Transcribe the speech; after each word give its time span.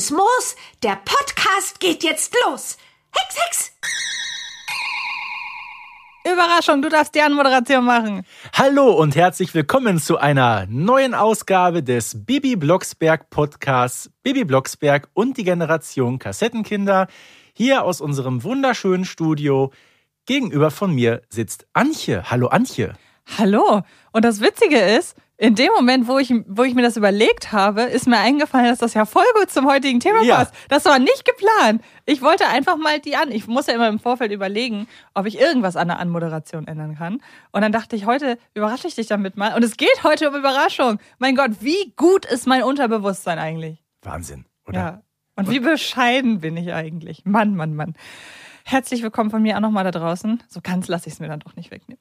Grünes 0.00 0.10
Moos. 0.12 0.56
Der 0.82 0.96
Podcast 0.96 1.78
geht 1.78 2.02
jetzt 2.02 2.34
los. 2.46 2.78
Hex, 3.10 3.36
Hex! 3.36 3.72
Überraschung, 6.24 6.80
du 6.80 6.88
darfst 6.88 7.14
die 7.14 7.20
Anmoderation 7.20 7.84
machen. 7.84 8.24
Hallo 8.54 8.92
und 8.92 9.14
herzlich 9.14 9.52
willkommen 9.52 9.98
zu 9.98 10.16
einer 10.16 10.64
neuen 10.70 11.12
Ausgabe 11.12 11.82
des 11.82 12.24
Bibi 12.24 12.56
Blocksberg 12.56 13.28
Podcasts 13.28 14.10
Bibi 14.22 14.44
Blocksberg 14.44 15.08
und 15.12 15.36
die 15.36 15.44
Generation 15.44 16.18
Kassettenkinder. 16.18 17.06
Hier 17.52 17.84
aus 17.84 18.00
unserem 18.00 18.42
wunderschönen 18.42 19.04
Studio. 19.04 19.70
Gegenüber 20.24 20.70
von 20.70 20.94
mir 20.94 21.20
sitzt 21.28 21.66
Antje. 21.74 22.30
Hallo 22.30 22.46
Antje. 22.46 22.94
Hallo. 23.36 23.82
Und 24.12 24.24
das 24.24 24.40
Witzige 24.40 24.78
ist, 24.78 25.14
in 25.40 25.54
dem 25.54 25.72
Moment, 25.74 26.06
wo 26.06 26.18
ich, 26.18 26.30
wo 26.46 26.64
ich 26.64 26.74
mir 26.74 26.82
das 26.82 26.98
überlegt 26.98 27.50
habe, 27.50 27.80
ist 27.84 28.06
mir 28.06 28.18
eingefallen, 28.18 28.66
dass 28.66 28.78
das 28.80 28.92
ja 28.92 29.06
voll 29.06 29.24
gut 29.38 29.50
zum 29.50 29.66
heutigen 29.66 29.98
Thema 29.98 30.22
Ja. 30.22 30.36
passt. 30.36 30.54
Das 30.68 30.84
war 30.84 30.98
nicht 30.98 31.24
geplant. 31.24 31.82
Ich 32.04 32.20
wollte 32.20 32.46
einfach 32.46 32.76
mal 32.76 33.00
die 33.00 33.16
an. 33.16 33.32
Ich 33.32 33.46
muss 33.46 33.66
ja 33.66 33.72
immer 33.72 33.88
im 33.88 33.98
Vorfeld 33.98 34.32
überlegen, 34.32 34.86
ob 35.14 35.24
ich 35.24 35.38
irgendwas 35.40 35.76
an 35.76 35.88
der 35.88 35.98
Anmoderation 35.98 36.66
ändern 36.66 36.94
kann. 36.96 37.22
Und 37.52 37.62
dann 37.62 37.72
dachte 37.72 37.96
ich, 37.96 38.04
heute 38.04 38.36
überrasche 38.52 38.86
ich 38.86 38.96
dich 38.96 39.06
damit 39.06 39.38
mal. 39.38 39.54
Und 39.54 39.62
es 39.64 39.78
geht 39.78 40.04
heute 40.04 40.28
um 40.28 40.36
Überraschung. 40.36 40.98
Mein 41.18 41.36
Gott, 41.36 41.52
wie 41.60 41.94
gut 41.96 42.26
ist 42.26 42.46
mein 42.46 42.62
Unterbewusstsein 42.62 43.38
eigentlich? 43.38 43.82
Wahnsinn, 44.02 44.44
oder? 44.68 44.78
Ja. 44.78 45.02
Und 45.36 45.48
wie 45.48 45.60
bescheiden 45.60 46.40
bin 46.40 46.58
ich 46.58 46.74
eigentlich? 46.74 47.24
Mann, 47.24 47.56
Mann, 47.56 47.74
Mann. 47.74 47.94
Herzlich 48.64 49.02
willkommen 49.02 49.30
von 49.30 49.40
mir 49.40 49.56
auch 49.56 49.60
nochmal 49.60 49.84
da 49.84 49.90
draußen. 49.90 50.42
So 50.48 50.60
ganz 50.62 50.86
lasse 50.86 51.08
ich 51.08 51.14
es 51.14 51.20
mir 51.20 51.28
dann 51.28 51.40
doch 51.40 51.56
nicht 51.56 51.70
wegnehmen. 51.70 51.98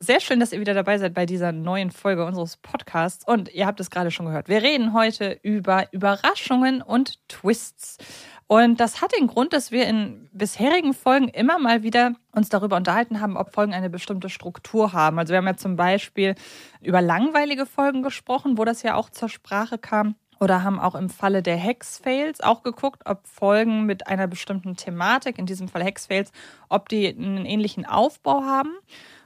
Sehr 0.00 0.20
schön, 0.20 0.40
dass 0.40 0.52
ihr 0.52 0.60
wieder 0.60 0.74
dabei 0.74 0.98
seid 0.98 1.14
bei 1.14 1.24
dieser 1.24 1.52
neuen 1.52 1.90
Folge 1.90 2.24
unseres 2.24 2.56
Podcasts. 2.56 3.26
Und 3.26 3.52
ihr 3.54 3.66
habt 3.66 3.80
es 3.80 3.90
gerade 3.90 4.10
schon 4.10 4.26
gehört. 4.26 4.48
Wir 4.48 4.62
reden 4.62 4.92
heute 4.92 5.38
über 5.42 5.92
Überraschungen 5.92 6.82
und 6.82 7.26
Twists. 7.28 7.98
Und 8.46 8.80
das 8.80 9.00
hat 9.00 9.12
den 9.18 9.26
Grund, 9.26 9.52
dass 9.52 9.70
wir 9.70 9.86
in 9.86 10.28
bisherigen 10.32 10.92
Folgen 10.94 11.28
immer 11.28 11.58
mal 11.58 11.82
wieder 11.82 12.14
uns 12.32 12.48
darüber 12.48 12.76
unterhalten 12.76 13.20
haben, 13.20 13.36
ob 13.36 13.54
Folgen 13.54 13.72
eine 13.72 13.88
bestimmte 13.88 14.28
Struktur 14.28 14.92
haben. 14.92 15.18
Also 15.18 15.32
wir 15.32 15.38
haben 15.38 15.46
ja 15.46 15.56
zum 15.56 15.76
Beispiel 15.76 16.34
über 16.82 17.00
langweilige 17.00 17.64
Folgen 17.64 18.02
gesprochen, 18.02 18.58
wo 18.58 18.64
das 18.64 18.82
ja 18.82 18.96
auch 18.96 19.10
zur 19.10 19.28
Sprache 19.28 19.78
kam. 19.78 20.16
Oder 20.40 20.62
haben 20.64 20.80
auch 20.80 20.96
im 20.96 21.08
Falle 21.08 21.42
der 21.42 21.56
Hex-Fails 21.56 22.40
auch 22.40 22.62
geguckt, 22.62 23.02
ob 23.06 23.26
Folgen 23.26 23.86
mit 23.86 24.08
einer 24.08 24.26
bestimmten 24.26 24.76
Thematik, 24.76 25.38
in 25.38 25.46
diesem 25.46 25.68
Fall 25.68 25.84
Hex-Fails, 25.84 26.32
ob 26.68 26.88
die 26.88 27.08
einen 27.08 27.46
ähnlichen 27.46 27.86
Aufbau 27.86 28.42
haben. 28.42 28.74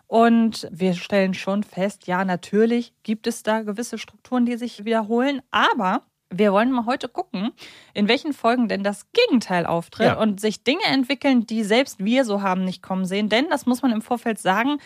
Und 0.08 0.66
wir 0.72 0.94
stellen 0.94 1.34
schon 1.34 1.62
fest, 1.62 2.06
ja, 2.06 2.24
natürlich 2.24 2.92
gibt 3.02 3.26
es 3.26 3.42
da 3.42 3.60
gewisse 3.60 3.98
Strukturen, 3.98 4.46
die 4.46 4.56
sich 4.56 4.84
wiederholen, 4.84 5.42
aber 5.50 6.02
wir 6.30 6.52
wollen 6.52 6.72
mal 6.72 6.86
heute 6.86 7.08
gucken, 7.08 7.52
in 7.94 8.08
welchen 8.08 8.32
Folgen 8.32 8.68
denn 8.68 8.82
das 8.82 9.06
Gegenteil 9.12 9.64
auftritt 9.66 10.06
Ja. 10.08 10.18
und 10.18 10.40
sich 10.40 10.64
Dinge 10.64 10.84
entwickeln, 10.86 11.46
die 11.46 11.62
selbst 11.62 12.04
wir 12.04 12.24
so 12.24 12.42
haben 12.42 12.64
nicht 12.64 12.82
kommen 12.82 13.04
sehen. 13.06 13.28
Denn, 13.28 13.46
das 13.50 13.64
muss 13.66 13.80
man 13.82 13.92
im 13.92 14.02
Vorfeld 14.02 14.38
sagen, 14.38 14.78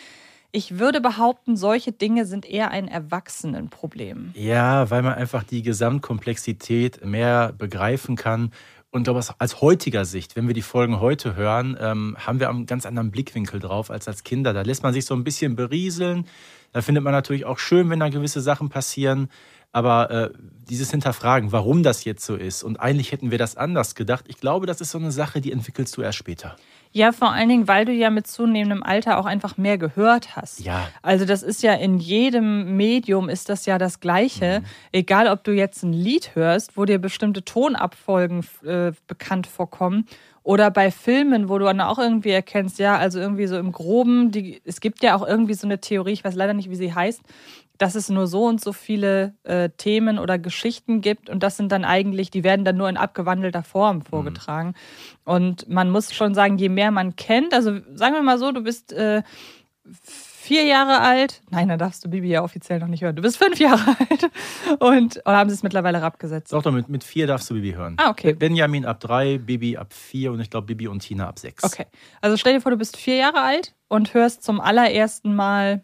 ich 0.55 0.77
würde 0.77 1.01
behaupten, 1.01 1.57
solche 1.57 1.91
Dinge 1.91 2.25
sind 2.25 2.45
eher 2.45 2.69
ein 2.71 2.87
Erwachsenenproblem. 2.87 4.31
Ja, 4.35 4.89
weil 4.91 5.01
man 5.01 5.15
einfach 5.15 5.43
die 5.43 5.63
Gesamtkomplexität 5.63 7.03
mehr 7.03 7.53
begreifen 7.57 8.15
kann. 8.15 8.51
Und 8.93 9.05
glaube, 9.05 9.21
als 9.39 9.59
heutiger 9.59 10.05
Sicht, 10.05 10.35
wenn 10.35 10.45
wir 10.45 10.53
die 10.53 10.61
Folgen 10.61 10.99
heute 10.99 11.35
hören, 11.35 11.75
ähm, 11.81 12.15
haben 12.19 12.39
wir 12.39 12.47
einen 12.47 12.67
ganz 12.67 12.85
anderen 12.85 13.09
Blickwinkel 13.09 13.59
drauf 13.59 13.89
als 13.89 14.07
als 14.07 14.23
Kinder. 14.23 14.53
Da 14.53 14.61
lässt 14.61 14.83
man 14.83 14.93
sich 14.93 15.05
so 15.05 15.15
ein 15.15 15.23
bisschen 15.23 15.55
berieseln. 15.55 16.27
Da 16.73 16.83
findet 16.83 17.03
man 17.03 17.11
natürlich 17.11 17.45
auch 17.45 17.57
schön, 17.57 17.89
wenn 17.89 17.99
da 17.99 18.09
gewisse 18.09 18.39
Sachen 18.39 18.69
passieren. 18.69 19.29
Aber 19.71 20.11
äh, 20.11 20.29
dieses 20.69 20.91
Hinterfragen, 20.91 21.51
warum 21.51 21.81
das 21.81 22.03
jetzt 22.03 22.23
so 22.23 22.35
ist 22.35 22.61
und 22.61 22.79
eigentlich 22.79 23.11
hätten 23.11 23.31
wir 23.31 23.39
das 23.39 23.57
anders 23.57 23.95
gedacht, 23.95 24.25
ich 24.27 24.37
glaube, 24.37 24.67
das 24.67 24.79
ist 24.79 24.91
so 24.91 24.99
eine 24.99 25.11
Sache, 25.11 25.41
die 25.41 25.51
entwickelst 25.51 25.97
du 25.97 26.03
erst 26.03 26.19
später. 26.19 26.55
Ja, 26.95 27.11
vor 27.11 27.31
allen 27.31 27.49
Dingen, 27.49 27.67
weil 27.67 27.85
du 27.85 27.91
ja 27.91 28.11
mit 28.11 28.27
zunehmendem 28.27 28.83
Alter 28.83 29.17
auch 29.17 29.25
einfach 29.25 29.57
mehr 29.57 29.79
gehört 29.79 30.35
hast. 30.35 30.59
Ja. 30.59 30.87
Also 31.01 31.25
das 31.25 31.41
ist 31.41 31.63
ja 31.63 31.73
in 31.73 31.97
jedem 31.97 32.77
Medium 32.77 33.29
ist 33.29 33.49
das 33.49 33.65
ja 33.65 33.79
das 33.79 33.99
Gleiche. 33.99 34.59
Mhm. 34.61 34.65
Egal, 34.91 35.27
ob 35.27 35.43
du 35.43 35.51
jetzt 35.51 35.81
ein 35.83 35.91
Lied 35.91 36.35
hörst, 36.35 36.77
wo 36.77 36.85
dir 36.85 36.99
bestimmte 36.99 37.43
Tonabfolgen 37.43 38.45
äh, 38.63 38.91
bekannt 39.07 39.47
vorkommen. 39.47 40.07
Oder 40.43 40.69
bei 40.71 40.91
Filmen, 40.91 41.49
wo 41.49 41.57
du 41.57 41.65
dann 41.65 41.81
auch 41.81 41.97
irgendwie 41.97 42.31
erkennst, 42.31 42.77
ja, 42.77 42.97
also 42.97 43.19
irgendwie 43.19 43.47
so 43.47 43.57
im 43.57 43.71
Groben, 43.71 44.29
die, 44.29 44.61
es 44.65 44.81
gibt 44.81 45.01
ja 45.01 45.15
auch 45.15 45.25
irgendwie 45.25 45.53
so 45.53 45.65
eine 45.65 45.79
Theorie, 45.79 46.11
ich 46.11 46.23
weiß 46.23 46.35
leider 46.35 46.53
nicht, 46.53 46.69
wie 46.69 46.75
sie 46.75 46.93
heißt, 46.93 47.21
dass 47.77 47.95
es 47.95 48.09
nur 48.09 48.27
so 48.27 48.45
und 48.45 48.61
so 48.61 48.71
viele 48.71 49.33
äh, 49.43 49.69
Themen 49.69 50.19
oder 50.19 50.37
Geschichten 50.37 51.01
gibt 51.01 51.29
und 51.29 51.41
das 51.43 51.57
sind 51.57 51.71
dann 51.71 51.85
eigentlich, 51.85 52.31
die 52.31 52.43
werden 52.43 52.65
dann 52.65 52.77
nur 52.77 52.89
in 52.89 52.97
abgewandelter 52.97 53.63
Form 53.63 54.01
vorgetragen. 54.01 54.75
Und 55.25 55.67
man 55.69 55.89
muss 55.89 56.13
schon 56.13 56.35
sagen, 56.35 56.57
je 56.57 56.69
mehr 56.69 56.91
man 56.91 57.15
kennt, 57.15 57.53
also 57.53 57.79
sagen 57.95 58.15
wir 58.15 58.21
mal 58.21 58.37
so, 58.37 58.51
du 58.51 58.61
bist 58.61 58.93
äh, 58.93 59.23
vier 60.03 60.63
Jahre 60.65 60.99
alt, 60.99 61.41
nein, 61.49 61.67
da 61.67 61.77
darfst 61.77 62.05
du 62.05 62.09
Bibi 62.09 62.29
ja 62.29 62.43
offiziell 62.43 62.79
noch 62.79 62.87
nicht 62.87 63.01
hören, 63.01 63.15
du 63.15 63.21
bist 63.21 63.37
fünf 63.37 63.59
Jahre 63.59 63.95
alt 63.97 64.29
und 64.79 65.17
oder 65.25 65.37
haben 65.37 65.49
sie 65.49 65.55
es 65.55 65.63
mittlerweile 65.63 66.01
abgesetzt? 66.01 66.53
Doch, 66.53 66.61
doch, 66.61 66.71
mit, 66.71 66.89
mit 66.89 67.03
vier 67.03 67.27
darfst 67.27 67.49
du 67.49 67.55
Bibi 67.55 67.73
hören. 67.73 67.95
Ah, 67.97 68.09
okay. 68.09 68.33
Benjamin 68.33 68.85
ab 68.85 68.99
drei, 68.99 69.39
Bibi 69.39 69.77
ab 69.77 69.93
vier 69.93 70.31
und 70.31 70.39
ich 70.39 70.49
glaube 70.49 70.67
Bibi 70.67 70.87
und 70.87 70.99
Tina 70.99 71.27
ab 71.27 71.39
sechs. 71.39 71.63
Okay, 71.63 71.85
also 72.21 72.37
stell 72.37 72.53
dir 72.53 72.61
vor, 72.61 72.71
du 72.71 72.77
bist 72.77 72.97
vier 72.97 73.15
Jahre 73.15 73.41
alt 73.41 73.73
und 73.87 74.13
hörst 74.13 74.43
zum 74.43 74.61
allerersten 74.61 75.35
Mal, 75.35 75.83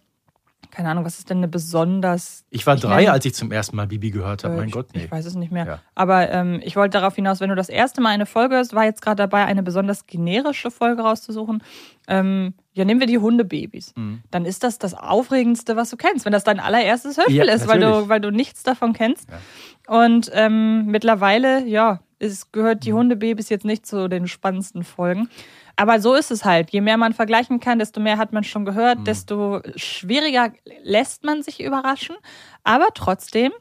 keine 0.71 0.89
Ahnung, 0.89 1.03
was 1.05 1.17
ist 1.19 1.29
denn 1.29 1.37
eine 1.39 1.47
besonders 1.47 2.45
Ich 2.49 2.65
war 2.67 2.75
Ich 2.75 2.81
drei, 2.81 3.05
nenn- 3.05 3.09
als 3.11 3.25
ich 3.25 3.33
zum 3.33 3.51
ersten 3.51 3.75
Mal 3.75 3.87
Bibi 3.87 4.11
gehört 4.11 4.43
habe. 4.43 4.55
Mein 4.55 4.67
ich, 4.67 4.73
Gott, 4.73 4.89
nee. 4.93 5.05
Ich 5.05 5.11
weiß 5.11 5.25
es 5.25 5.35
nicht 5.35 5.51
mehr. 5.51 5.65
Ja. 5.65 5.79
Aber 5.95 6.29
ähm, 6.31 6.59
ich 6.63 6.75
wollte 6.75 6.97
darauf 6.99 7.15
hinaus, 7.15 7.39
wenn 7.39 7.49
du 7.49 7.55
das 7.55 7.69
erste 7.69 8.01
Mal 8.01 8.09
eine 8.09 8.25
Folge 8.25 8.55
hörst, 8.55 8.73
war 8.73 8.85
jetzt 8.85 9.01
gerade 9.01 9.17
dabei, 9.17 9.45
eine 9.45 9.63
besonders 9.63 10.05
generische 10.05 10.69
Folge 10.71 11.01
rauszusuchen. 11.01 11.63
Ähm, 12.07 12.53
ja, 12.73 12.85
nehmen 12.85 12.99
wir 12.99 13.07
die 13.07 13.17
Hundebabys. 13.17 13.93
Mhm. 13.95 14.21
Dann 14.31 14.45
ist 14.45 14.63
das 14.63 14.77
das 14.79 14.93
Aufregendste, 14.93 15.75
was 15.75 15.89
du 15.89 15.97
kennst, 15.97 16.25
wenn 16.25 16.31
das 16.33 16.43
dein 16.43 16.59
allererstes 16.59 17.17
Hörspiel 17.17 17.35
Ja, 17.35 17.53
ist, 17.53 17.67
weil 17.67 17.79
du, 17.79 18.09
weil 18.09 18.21
du 18.21 18.31
nichts 18.31 18.63
davon 18.63 18.93
kennst. 18.93 19.27
Und 19.87 20.29
ähm, 20.33 20.85
mittlerweile, 20.85 21.65
ja, 21.65 21.99
es 22.19 22.51
gehört 22.51 22.77
Mhm. 22.77 22.81
die 22.81 22.93
Hundebabys 22.93 23.49
jetzt 23.49 23.65
nicht 23.65 23.85
zu 23.85 24.07
den 24.07 24.27
spannendsten 24.27 24.83
Folgen. 24.83 25.29
Aber 25.79 26.01
so 26.01 26.13
ist 26.13 26.29
es 26.29 26.43
halt. 26.43 26.71
Je 26.71 26.81
mehr 26.81 26.97
man 26.97 27.13
vergleichen 27.13 27.61
kann, 27.61 27.79
desto 27.79 28.01
mehr 28.01 28.17
hat 28.17 28.33
man 28.33 28.43
schon 28.43 28.63
Mhm. 28.63 28.65
gehört, 28.65 29.07
desto 29.07 29.61
schwieriger 29.77 30.51
lässt 30.83 31.23
man 31.23 31.41
sich 31.41 31.63
überraschen. 31.63 32.17
Aber 32.65 32.87
trotzdem 32.93 33.53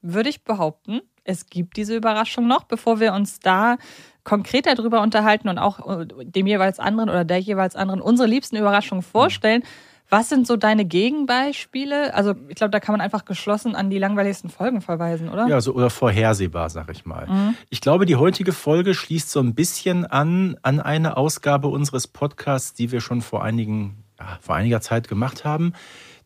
würde 0.00 0.28
ich 0.28 0.44
behaupten, 0.44 1.00
es 1.24 1.46
gibt 1.46 1.76
diese 1.76 1.96
Überraschung 1.96 2.46
noch, 2.46 2.62
bevor 2.62 3.00
wir 3.00 3.12
uns 3.12 3.40
da 3.40 3.76
konkreter 4.22 4.76
drüber 4.76 5.00
unterhalten 5.02 5.48
und 5.48 5.58
auch 5.58 6.00
äh, 6.00 6.06
dem 6.06 6.46
jeweils 6.46 6.78
anderen 6.78 7.08
oder 7.10 7.24
der 7.24 7.40
jeweils 7.40 7.74
anderen 7.74 8.00
unsere 8.00 8.28
liebsten 8.28 8.54
Überraschungen 8.56 9.02
vorstellen. 9.02 9.64
Was 10.10 10.28
sind 10.30 10.46
so 10.46 10.56
deine 10.56 10.84
Gegenbeispiele? 10.84 12.14
Also 12.14 12.34
ich 12.48 12.56
glaube, 12.56 12.70
da 12.70 12.80
kann 12.80 12.94
man 12.94 13.00
einfach 13.00 13.24
geschlossen 13.24 13.74
an 13.74 13.90
die 13.90 13.98
langweiligsten 13.98 14.48
Folgen 14.48 14.80
verweisen, 14.80 15.28
oder? 15.28 15.46
Ja, 15.48 15.60
so 15.60 15.74
oder 15.74 15.90
vorhersehbar, 15.90 16.70
sag 16.70 16.90
ich 16.90 17.04
mal. 17.04 17.26
Mhm. 17.26 17.54
Ich 17.68 17.80
glaube, 17.80 18.06
die 18.06 18.16
heutige 18.16 18.52
Folge 18.52 18.94
schließt 18.94 19.30
so 19.30 19.40
ein 19.40 19.54
bisschen 19.54 20.06
an 20.06 20.56
an 20.62 20.80
eine 20.80 21.16
Ausgabe 21.16 21.68
unseres 21.68 22.06
Podcasts, 22.06 22.72
die 22.72 22.90
wir 22.90 23.00
schon 23.00 23.20
vor 23.20 23.44
einigen, 23.44 24.04
ja, 24.18 24.38
vor 24.40 24.54
einiger 24.54 24.80
Zeit 24.80 25.08
gemacht 25.08 25.44
haben. 25.44 25.74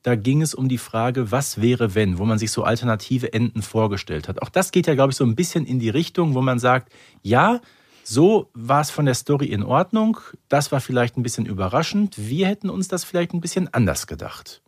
Da 0.02 0.16
ging 0.16 0.42
es 0.42 0.54
um 0.54 0.68
die 0.68 0.78
Frage, 0.78 1.30
was 1.30 1.60
wäre 1.60 1.94
wenn, 1.94 2.18
wo 2.18 2.24
man 2.24 2.38
sich 2.38 2.50
so 2.50 2.64
alternative 2.64 3.32
Enden 3.32 3.62
vorgestellt 3.62 4.28
hat. 4.28 4.42
Auch 4.42 4.48
das 4.48 4.72
geht 4.72 4.86
ja, 4.86 4.94
glaube 4.94 5.12
ich, 5.12 5.16
so 5.16 5.24
ein 5.24 5.36
bisschen 5.36 5.64
in 5.64 5.78
die 5.78 5.90
Richtung, 5.90 6.34
wo 6.34 6.42
man 6.42 6.58
sagt, 6.58 6.92
ja, 7.22 7.60
so 8.04 8.50
war 8.54 8.80
es 8.80 8.90
von 8.90 9.04
der 9.04 9.14
Story 9.14 9.46
in 9.46 9.62
Ordnung. 9.62 10.18
Das 10.48 10.72
war 10.72 10.80
vielleicht 10.80 11.16
ein 11.16 11.22
bisschen 11.22 11.46
überraschend. 11.46 12.14
Wir 12.18 12.46
hätten 12.46 12.70
uns 12.70 12.88
das 12.88 13.04
vielleicht 13.04 13.32
ein 13.32 13.40
bisschen 13.40 13.72
anders 13.72 14.06
gedacht. 14.06 14.62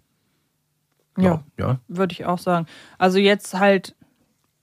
Ja. 1.18 1.42
ja. 1.58 1.78
Würde 1.88 2.12
ich 2.12 2.24
auch 2.24 2.38
sagen. 2.38 2.66
Also 2.98 3.18
jetzt 3.18 3.54
halt, 3.54 3.94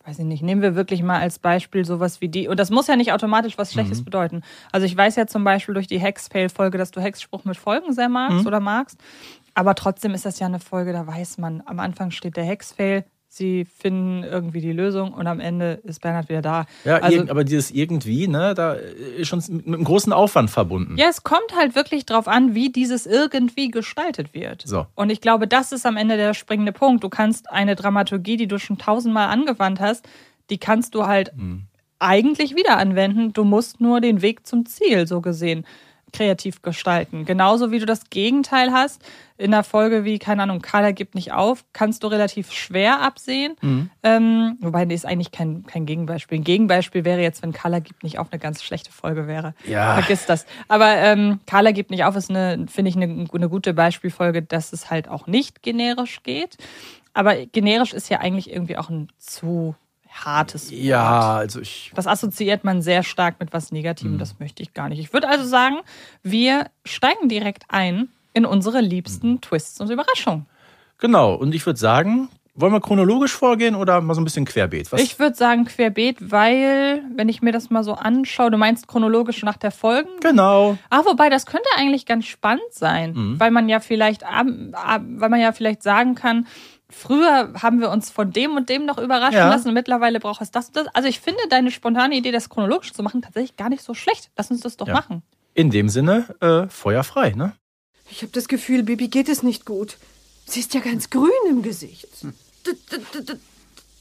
weiß 0.06 0.20
ich 0.20 0.26
nicht, 0.26 0.44
nehmen 0.44 0.62
wir 0.62 0.76
wirklich 0.76 1.02
mal 1.02 1.20
als 1.20 1.40
Beispiel 1.40 1.86
sowas 1.86 2.22
wie 2.22 2.30
die. 2.30 2.48
Und 2.48 2.60
das 2.60 2.70
muss 2.70 2.88
ja 2.88 2.96
nicht 2.96 3.14
automatisch 3.14 3.58
was 3.58 3.72
Schlechtes 3.72 4.04
bedeuten. 4.04 4.42
Also 4.72 4.86
ich 4.86 4.96
weiß 4.96 5.16
ja 5.16 5.28
zum 5.28 5.44
Beispiel 5.44 5.74
durch 5.74 5.88
die 5.88 6.00
Hexfail-Folge, 6.00 6.78
dass 6.78 6.92
du 6.92 7.02
Hexspruch 7.02 7.46
mit 7.46 7.58
Folgen 7.58 7.94
sehr 7.94 8.10
magst 8.10 8.46
oder 8.46 8.60
magst. 8.60 8.98
Aber 9.54 9.76
trotzdem 9.76 10.14
ist 10.14 10.26
das 10.26 10.40
ja 10.40 10.48
eine 10.48 10.60
Folge, 10.60 10.94
da 10.94 11.06
weiß 11.06 11.38
man, 11.38 11.62
am 11.66 11.80
Anfang 11.80 12.12
steht 12.12 12.38
der 12.38 12.46
Hexfail, 12.46 13.06
sie 13.33 13.63
finden 13.63 14.24
irgendwie 14.24 14.60
die 14.60 14.74
Lösung 14.74 15.13
und 15.13 15.25
am 15.25 15.39
Ende 15.39 15.80
ist 15.86 16.01
Bernhard 16.01 16.28
wieder 16.28 16.42
da. 16.42 16.66
Ja, 16.83 16.98
also, 16.98 17.22
aber 17.30 17.45
dieses 17.45 17.72
irgendwie, 17.72 18.28
ne, 18.28 18.54
da 18.54 18.74
ist 18.74 19.30
schon 19.30 19.42
mit 19.50 19.68
einem 19.68 19.86
großen 19.86 20.12
Aufwand 20.12 20.50
verbunden. 20.50 20.98
Ja, 20.98 21.07
es 21.07 21.24
kommt 21.24 21.56
halt 21.56 21.74
wirklich 21.74 22.06
drauf 22.06 22.28
an, 22.28 22.56
wie 22.56 22.69
dieses 22.72 23.06
irgendwie 23.06 23.72
gestaltet 23.72 24.33
wird. 24.33 24.63
So. 24.66 24.86
Und 24.95 25.10
ich 25.12 25.22
glaube, 25.22 25.48
das 25.48 25.72
ist 25.72 25.86
am 25.86 25.95
Ende 25.95 26.18
der 26.18 26.33
springende 26.33 26.74
Punkt. 26.74 27.06
Du 27.06 27.10
kannst 27.10 27.50
eine 27.50 27.75
Dramaturgie, 27.75 28.36
die 28.36 28.48
du 28.48 28.60
schon 28.60 28.78
tausendmal 28.78 29.30
angewandt 29.30 29.80
hast, 29.80 30.06
die 30.50 30.57
kannst 30.57 30.94
du 30.94 31.07
halt 31.07 31.31
Mhm. 31.34 31.68
eigentlich 32.00 32.56
wieder 32.57 32.77
anwenden. 32.77 33.31
Du 33.31 33.45
musst 33.45 33.80
nur 33.80 34.01
den 34.01 34.22
Weg 34.22 34.45
zum 34.45 34.66
Ziel, 34.66 35.07
so 35.07 35.22
gesehen, 35.22 35.66
kreativ 36.13 36.62
gestalten. 36.62 37.25
Genauso 37.25 37.72
wie 37.72 37.80
du 37.80 37.86
das 37.86 38.10
Gegenteil 38.10 38.72
hast. 38.72 39.02
In 39.38 39.54
einer 39.54 39.63
Folge 39.63 40.04
wie, 40.04 40.19
keine 40.19 40.44
Ahnung, 40.44 40.62
Carla 40.62 40.92
gibt 40.92 41.16
nicht 41.16 41.31
auf, 41.31 41.66
kannst 41.74 42.04
du 42.04 42.08
relativ 42.08 42.52
schwer 42.52 43.02
absehen. 43.02 43.56
Mhm. 43.62 43.90
Ähm, 44.04 44.58
wobei, 44.62 44.86
das 44.86 44.96
ist 44.96 45.06
eigentlich 45.06 45.31
kein, 45.31 45.66
kein 45.66 45.86
Gegenbeispiel. 45.86 46.38
Ein 46.38 46.44
Gegenbeispiel 46.44 47.06
wäre 47.06 47.22
jetzt, 47.22 47.42
wenn 47.42 47.52
Carla 47.52 47.80
gibt 47.80 48.04
nicht 48.04 48.19
auf 48.19 48.28
eine 48.31 48.40
ganz 48.40 48.62
schlechte 48.62 48.92
Folge 48.92 49.28
wäre. 49.28 49.56
Ja. 49.68 49.96
Vergiss 49.96 50.25
das. 50.25 50.46
Aber 50.68 50.96
ähm, 50.98 51.40
Carla 51.48 51.72
gibt 51.72 51.90
nicht 51.90 52.04
auf 52.04 52.16
ist, 52.16 52.30
eine, 52.30 52.68
finde 52.68 52.90
ich, 52.90 52.96
eine, 52.96 53.28
eine 53.34 53.50
gute 53.50 53.74
Beispielfolge, 53.74 54.44
dass 54.44 54.74
es 54.74 54.92
halt 54.92 55.08
auch 55.08 55.25
nicht 55.25 55.63
generisch 55.63 56.22
geht. 56.24 56.58
Aber 57.13 57.36
generisch 57.46 57.94
ist 57.94 58.10
ja 58.10 58.19
eigentlich 58.19 58.52
irgendwie 58.52 58.78
auch 58.78 58.90
ein 58.90 59.10
zu 59.18 59.75
hartes 60.12 60.72
Wort. 60.72 60.80
Ja, 60.80 61.36
also 61.38 61.62
ich. 61.62 61.92
Das 61.96 62.08
assoziiert 62.08 62.63
man 62.63 62.81
sehr 62.81 63.04
stark 63.04 63.40
mit 63.40 63.54
was 63.54 63.72
Mhm. 63.72 63.78
Negativem. 63.78 64.18
Das 64.18 64.40
möchte 64.40 64.62
ich 64.63 64.74
gar 64.74 64.90
nicht. 64.90 65.00
Ich 65.00 65.13
würde 65.13 65.28
also 65.30 65.46
sagen, 65.46 65.78
wir 66.24 66.66
steigen 66.86 67.30
direkt 67.30 67.63
ein 67.69 68.10
in 68.34 68.46
unsere 68.46 68.81
liebsten 68.81 69.31
Mhm. 69.34 69.42
Twists 69.42 69.80
und 69.81 69.90
Überraschungen. 69.90 70.46
Genau. 71.00 71.34
Und 71.36 71.56
ich 71.56 71.66
würde 71.66 71.80
sagen, 71.80 72.30
wollen 72.54 72.74
wir 72.74 72.81
chronologisch 72.81 73.31
vorgehen 73.31 73.75
oder 73.75 74.02
mal 74.02 74.13
so 74.13 74.22
ein 74.22 74.25
bisschen 74.25 74.46
querbeet? 74.46 74.92
Was? 74.92 75.02
Ich 75.02 75.18
würde 75.19 75.36
sagen 75.36 75.66
querbeet, 75.66 76.31
weil, 76.31 77.02
wenn 77.16 77.30
ich 77.30 77.42
mir 77.42 77.52
das 77.54 77.69
mal 77.69 77.84
so 77.84 77.94
anschaue, 77.94 78.52
du 78.52 78.58
meinst 78.58 78.88
chronologisch 78.88 79.42
nach 79.44 79.58
der 79.58 79.72
Folgen? 79.72 80.10
genau. 80.22 80.78
Ah, 80.90 81.02
wobei, 81.06 81.30
das 81.30 81.46
könnte 81.46 81.68
eigentlich 81.78 82.06
ganz 82.06 82.25
spannend 82.25 82.62
sein, 82.72 83.13
Mhm. 83.13 83.40
weil 83.40 83.52
man 83.52 83.69
ja 83.69 83.80
vielleicht, 83.80 84.24
weil 84.24 85.30
man 85.30 85.40
ja 85.40 85.54
vielleicht 85.54 85.81
sagen 85.81 86.13
kann, 86.16 86.46
früher 86.92 87.54
haben 87.62 87.80
wir 87.82 87.90
uns 87.90 88.10
von 88.10 88.32
dem 88.32 88.56
und 88.56 88.70
dem 88.70 88.86
noch 88.86 88.98
überraschen 88.98 89.36
Ja. 89.38 89.50
lassen 89.50 89.70
und 89.70 89.74
mittlerweile 89.74 90.20
braucht 90.20 90.42
es 90.42 90.52
das 90.52 90.68
und 90.68 90.76
das. 90.78 90.88
Also 90.94 91.08
ich 91.08 91.20
finde 91.20 91.42
deine 91.50 91.72
spontane 91.72 92.16
Idee, 92.16 92.32
das 92.32 92.50
chronologisch 92.50 92.94
zu 92.94 93.02
machen, 93.04 93.22
tatsächlich 93.22 93.56
gar 93.58 93.70
nicht 93.70 93.84
so 93.84 93.94
schlecht. 93.94 94.30
Lass 94.38 94.52
uns 94.52 94.62
das 94.62 94.78
doch 94.78 94.88
Ja. 94.88 94.94
machen. 94.94 95.24
In 95.54 95.70
dem 95.72 95.90
Sinne, 95.90 96.34
äh, 96.40 96.68
Feuer 96.70 97.04
frei, 97.04 97.32
ne? 97.32 97.54
Ich 98.10 98.22
habe 98.22 98.32
das 98.32 98.48
Gefühl, 98.48 98.84
Bibi 98.84 99.08
geht 99.08 99.30
es 99.30 99.42
nicht 99.44 99.66
gut. 99.66 99.98
Sie 100.46 100.60
ist 100.60 100.74
ja 100.74 100.82
ganz 100.82 101.10
grün 101.10 101.32
im 101.50 101.62
Gesicht. 101.62 102.08
Da, 102.64 102.72
da, 102.90 102.98
da, 103.14 103.34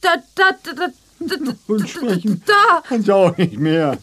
da, 0.01 0.15
da, 0.35 0.53
da, 0.63 0.73
da, 1.21 1.37
da, 1.37 1.53
Und 1.69 1.89
sprechen 1.89 2.43
da, 2.47 2.83
kann 2.87 3.03
sie 3.03 3.15
auch 3.15 3.37
nicht 3.37 3.57
mehr. 3.59 3.97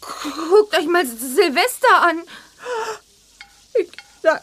guckt 0.00 0.76
euch 0.78 0.86
mal 0.86 1.04
Silvester 1.06 2.02
an. 2.02 2.18
Ich, 3.78 3.88
da, 4.22 4.36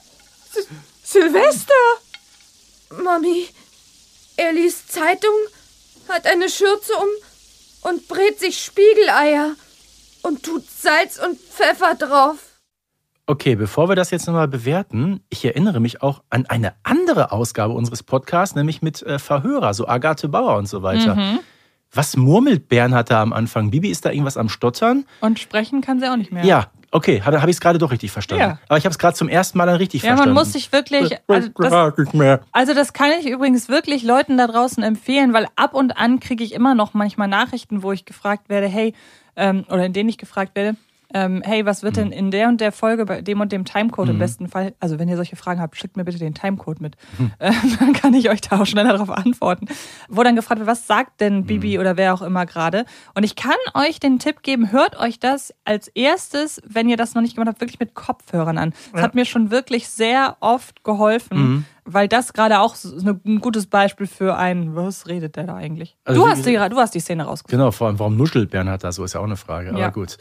S- 0.55 0.67
Silvester? 1.03 1.73
Mami, 3.03 3.47
er 4.37 4.53
liest 4.53 4.91
Zeitung, 4.91 5.33
hat 6.07 6.25
eine 6.25 6.49
Schürze 6.49 6.93
um 6.93 7.91
und 7.91 8.07
brät 8.07 8.39
sich 8.39 8.63
Spiegeleier 8.63 9.55
und 10.23 10.43
tut 10.43 10.63
Salz 10.69 11.19
und 11.19 11.37
Pfeffer 11.39 11.95
drauf. 11.95 12.37
Okay, 13.25 13.55
bevor 13.55 13.89
wir 13.89 13.95
das 13.97 14.11
jetzt 14.11 14.25
nochmal 14.25 14.47
bewerten, 14.47 15.21
ich 15.29 15.43
erinnere 15.43 15.81
mich 15.81 16.01
auch 16.01 16.23
an 16.29 16.45
eine 16.45 16.75
andere 16.83 17.33
Ausgabe 17.33 17.73
unseres 17.73 18.01
Podcasts, 18.01 18.55
nämlich 18.55 18.81
mit 18.81 19.01
äh, 19.01 19.19
Verhörer, 19.19 19.73
so 19.73 19.85
Agathe 19.85 20.29
Bauer 20.29 20.55
und 20.55 20.69
so 20.69 20.81
weiter. 20.81 21.15
Mhm. 21.15 21.39
Was 21.91 22.15
murmelt 22.15 22.69
Bernhard 22.69 23.09
da 23.11 23.21
am 23.21 23.33
Anfang? 23.33 23.69
Bibi 23.69 23.89
ist 23.89 24.05
da 24.05 24.11
irgendwas 24.11 24.37
am 24.37 24.47
Stottern? 24.47 25.05
Und 25.19 25.39
sprechen 25.39 25.81
kann 25.81 25.99
sie 25.99 26.09
auch 26.09 26.15
nicht 26.15 26.31
mehr. 26.31 26.45
Ja, 26.45 26.71
okay, 26.91 27.21
habe 27.21 27.41
hab 27.41 27.49
ich 27.49 27.55
es 27.55 27.61
gerade 27.61 27.79
doch 27.79 27.91
richtig 27.91 28.11
verstanden. 28.11 28.43
Ja. 28.43 28.59
Aber 28.67 28.77
ich 28.77 28.85
habe 28.85 28.91
es 28.91 28.99
gerade 28.99 29.15
zum 29.15 29.29
ersten 29.29 29.57
Mal 29.57 29.65
dann 29.65 29.75
richtig 29.75 30.01
Ja, 30.01 30.09
verstanden. 30.09 30.33
man 30.33 30.43
muss 30.43 30.53
sich 30.53 30.71
wirklich. 30.71 31.17
Also 31.27 31.49
das, 31.55 31.73
also 32.51 32.73
das 32.73 32.93
kann 32.93 33.11
ich 33.19 33.27
übrigens 33.27 33.69
wirklich 33.69 34.03
Leuten 34.03 34.37
da 34.37 34.47
draußen 34.47 34.83
empfehlen, 34.83 35.33
weil 35.33 35.47
ab 35.55 35.73
und 35.73 35.97
an 35.97 36.19
kriege 36.19 36.43
ich 36.43 36.53
immer 36.53 36.75
noch 36.75 36.93
manchmal 36.93 37.27
Nachrichten, 37.27 37.83
wo 37.83 37.91
ich 37.91 38.05
gefragt 38.05 38.49
werde, 38.49 38.67
hey, 38.67 38.93
ähm, 39.35 39.65
oder 39.69 39.85
in 39.85 39.93
denen 39.93 40.09
ich 40.09 40.17
gefragt 40.17 40.55
werde, 40.55 40.75
ähm, 41.13 41.41
hey, 41.45 41.65
was 41.65 41.83
wird 41.83 41.95
denn 41.97 42.11
in 42.11 42.31
der 42.31 42.49
und 42.49 42.59
der 42.59 42.71
Folge 42.71 43.05
bei 43.05 43.21
dem 43.21 43.39
und 43.39 43.51
dem 43.51 43.63
Timecode 43.65 44.09
im 44.09 44.19
besten 44.19 44.47
Fall? 44.49 44.73
Also 44.79 44.99
wenn 44.99 45.07
ihr 45.07 45.15
solche 45.15 45.35
Fragen 45.35 45.61
habt, 45.61 45.77
schickt 45.77 45.95
mir 45.95 46.03
bitte 46.03 46.19
den 46.19 46.33
Timecode 46.33 46.81
mit. 46.81 46.95
Ähm, 47.39 47.53
dann 47.79 47.93
kann 47.93 48.13
ich 48.13 48.29
euch 48.29 48.41
da 48.41 48.59
auch 48.61 48.65
schneller 48.65 48.93
darauf 48.93 49.09
antworten. 49.11 49.67
Wo 50.09 50.23
dann 50.23 50.35
gefragt 50.35 50.59
wird, 50.59 50.67
was 50.67 50.87
sagt 50.87 51.21
denn 51.21 51.45
Bibi 51.45 51.77
oder 51.79 51.95
wer 51.97 52.13
auch 52.13 52.21
immer 52.21 52.45
gerade? 52.45 52.85
Und 53.13 53.23
ich 53.23 53.35
kann 53.35 53.55
euch 53.73 53.99
den 53.99 54.17
Tipp 54.19 54.41
geben, 54.41 54.71
hört 54.71 54.97
euch 54.99 55.19
das 55.19 55.53
als 55.65 55.87
erstes, 55.89 56.61
wenn 56.67 56.89
ihr 56.89 56.97
das 56.97 57.13
noch 57.15 57.21
nicht 57.21 57.35
gemacht 57.35 57.49
habt, 57.49 57.61
wirklich 57.61 57.79
mit 57.79 57.93
Kopfhörern 57.93 58.57
an. 58.57 58.73
Das 58.93 59.01
hat 59.03 59.15
mir 59.15 59.25
schon 59.25 59.51
wirklich 59.51 59.87
sehr 59.89 60.37
oft 60.39 60.83
geholfen, 60.83 61.65
weil 61.85 62.07
das 62.07 62.33
gerade 62.33 62.59
auch 62.59 62.75
so- 62.75 62.97
so 62.99 63.09
ein 63.25 63.39
gutes 63.39 63.67
Beispiel 63.67 64.07
für 64.07 64.35
ein, 64.35 64.75
was 64.75 65.07
redet 65.07 65.35
der 65.35 65.45
da 65.45 65.55
eigentlich? 65.55 65.95
Also 66.03 66.21
du, 66.21 66.27
hast 66.27 66.45
die, 66.45 66.53
du 66.55 66.77
hast 66.77 66.93
die 66.95 66.99
Szene 66.99 67.23
rausgefunden. 67.25 67.59
Genau, 67.59 67.71
vor 67.71 67.87
allem, 67.87 67.99
warum 67.99 68.17
nuschelt 68.17 68.49
Bernhard 68.49 68.83
da 68.83 68.91
so, 68.91 69.03
ist 69.03 69.13
ja 69.13 69.19
auch 69.21 69.25
eine 69.25 69.37
Frage. 69.37 69.69
Aber 69.69 69.79
Ja. 69.79 69.89
gut. 69.89 70.17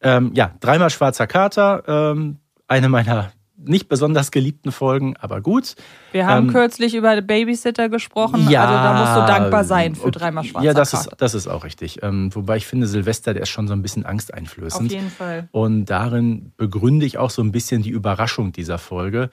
Ähm, 0.00 0.32
ja, 0.34 0.52
dreimal 0.60 0.90
schwarzer 0.90 1.26
Kater, 1.26 1.82
ähm, 1.86 2.38
eine 2.68 2.88
meiner 2.88 3.32
nicht 3.58 3.88
besonders 3.88 4.30
geliebten 4.30 4.70
Folgen, 4.70 5.16
aber 5.16 5.40
gut. 5.40 5.76
Wir 6.12 6.26
haben 6.26 6.48
Ähm, 6.48 6.52
kürzlich 6.52 6.94
über 6.94 7.20
Babysitter 7.22 7.88
gesprochen, 7.88 8.42
also 8.42 8.50
da 8.50 9.00
musst 9.00 9.16
du 9.16 9.32
dankbar 9.32 9.64
sein 9.64 9.94
für 9.94 10.10
dreimal 10.10 10.44
schwarzer 10.44 10.66
Ja, 10.66 10.74
das 10.74 10.90
Kater. 10.92 11.12
ist, 11.12 11.20
das 11.22 11.34
ist 11.34 11.46
auch 11.48 11.64
richtig. 11.64 12.02
Ähm, 12.02 12.30
wobei 12.34 12.58
ich 12.58 12.66
finde, 12.66 12.86
Silvester, 12.86 13.32
der 13.32 13.44
ist 13.44 13.48
schon 13.48 13.66
so 13.66 13.72
ein 13.72 13.80
bisschen 13.82 14.04
Auf 14.04 14.10
angsteinflößend. 14.10 14.92
jeden 14.92 15.10
Fall. 15.10 15.48
Und 15.52 15.86
darin 15.86 16.52
begründe 16.58 17.06
ich 17.06 17.16
auch 17.16 17.30
so 17.30 17.42
ein 17.42 17.50
bisschen 17.50 17.82
die 17.82 17.90
Überraschung 17.90 18.52
dieser 18.52 18.76
Folge. 18.78 19.30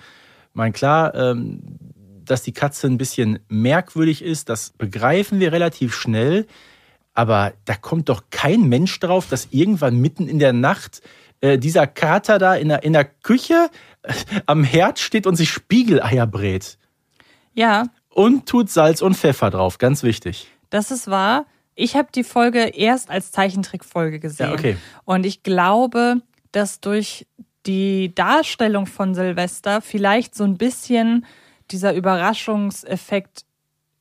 Mein 0.54 0.72
klar, 0.72 1.14
ähm, 1.16 1.60
dass 2.24 2.44
die 2.44 2.54
Katze 2.54 2.88
ein 2.88 2.98
bisschen 2.98 3.40
merkwürdig 3.50 4.24
ist, 4.24 4.48
das 4.48 4.70
begreifen 4.70 5.42
wir 5.42 5.52
relativ 5.52 5.94
schnell. 5.94 6.48
Aber 7.14 7.54
da 7.66 7.76
kommt 7.76 8.10
doch 8.10 8.24
kein 8.32 8.68
Mensch 8.70 9.00
drauf, 9.00 9.28
dass 9.30 9.48
irgendwann 9.52 9.98
mitten 10.00 10.28
in 10.28 10.40
der 10.40 10.54
Nacht 10.54 11.02
äh, 11.42 11.58
dieser 11.60 11.86
Kater 11.88 12.40
da 12.40 12.56
in 12.56 12.70
der, 12.70 12.84
in 12.84 12.94
der 12.94 13.06
Küche 13.06 13.70
äh, 14.02 14.14
am 14.46 14.64
Herd 14.64 15.00
steht 15.00 15.28
und 15.28 15.36
sich 15.36 15.50
Spiegeleier 15.50 16.26
brät. 16.26 16.78
Ja, 17.54 17.86
Und 18.10 18.48
tut 18.48 18.70
Salz 18.72 19.02
und 19.02 19.16
Pfeffer 19.16 19.52
drauf, 19.52 19.78
ganz 19.78 20.02
wichtig. 20.04 20.48
das 20.72 20.90
ist 20.90 21.08
wahr. 21.08 21.46
Ich 21.76 21.96
habe 21.96 22.10
die 22.14 22.24
Folge 22.24 22.66
erst 22.68 23.10
als 23.10 23.32
Zeichentrickfolge 23.32 24.20
gesehen. 24.20 24.48
Ja, 24.48 24.54
okay. 24.54 24.78
Und 25.06 25.26
ich 25.26 25.42
glaube, 25.44 26.22
dass 26.52 26.80
durch 26.82 27.26
die 27.66 28.14
Darstellung 28.14 28.86
von 28.86 29.16
Silvester 29.16 29.82
vielleicht 29.82 30.36
so 30.36 30.44
ein 30.44 30.58
bisschen 30.58 31.26
dieser 31.72 31.94
Überraschungseffekt 31.96 33.46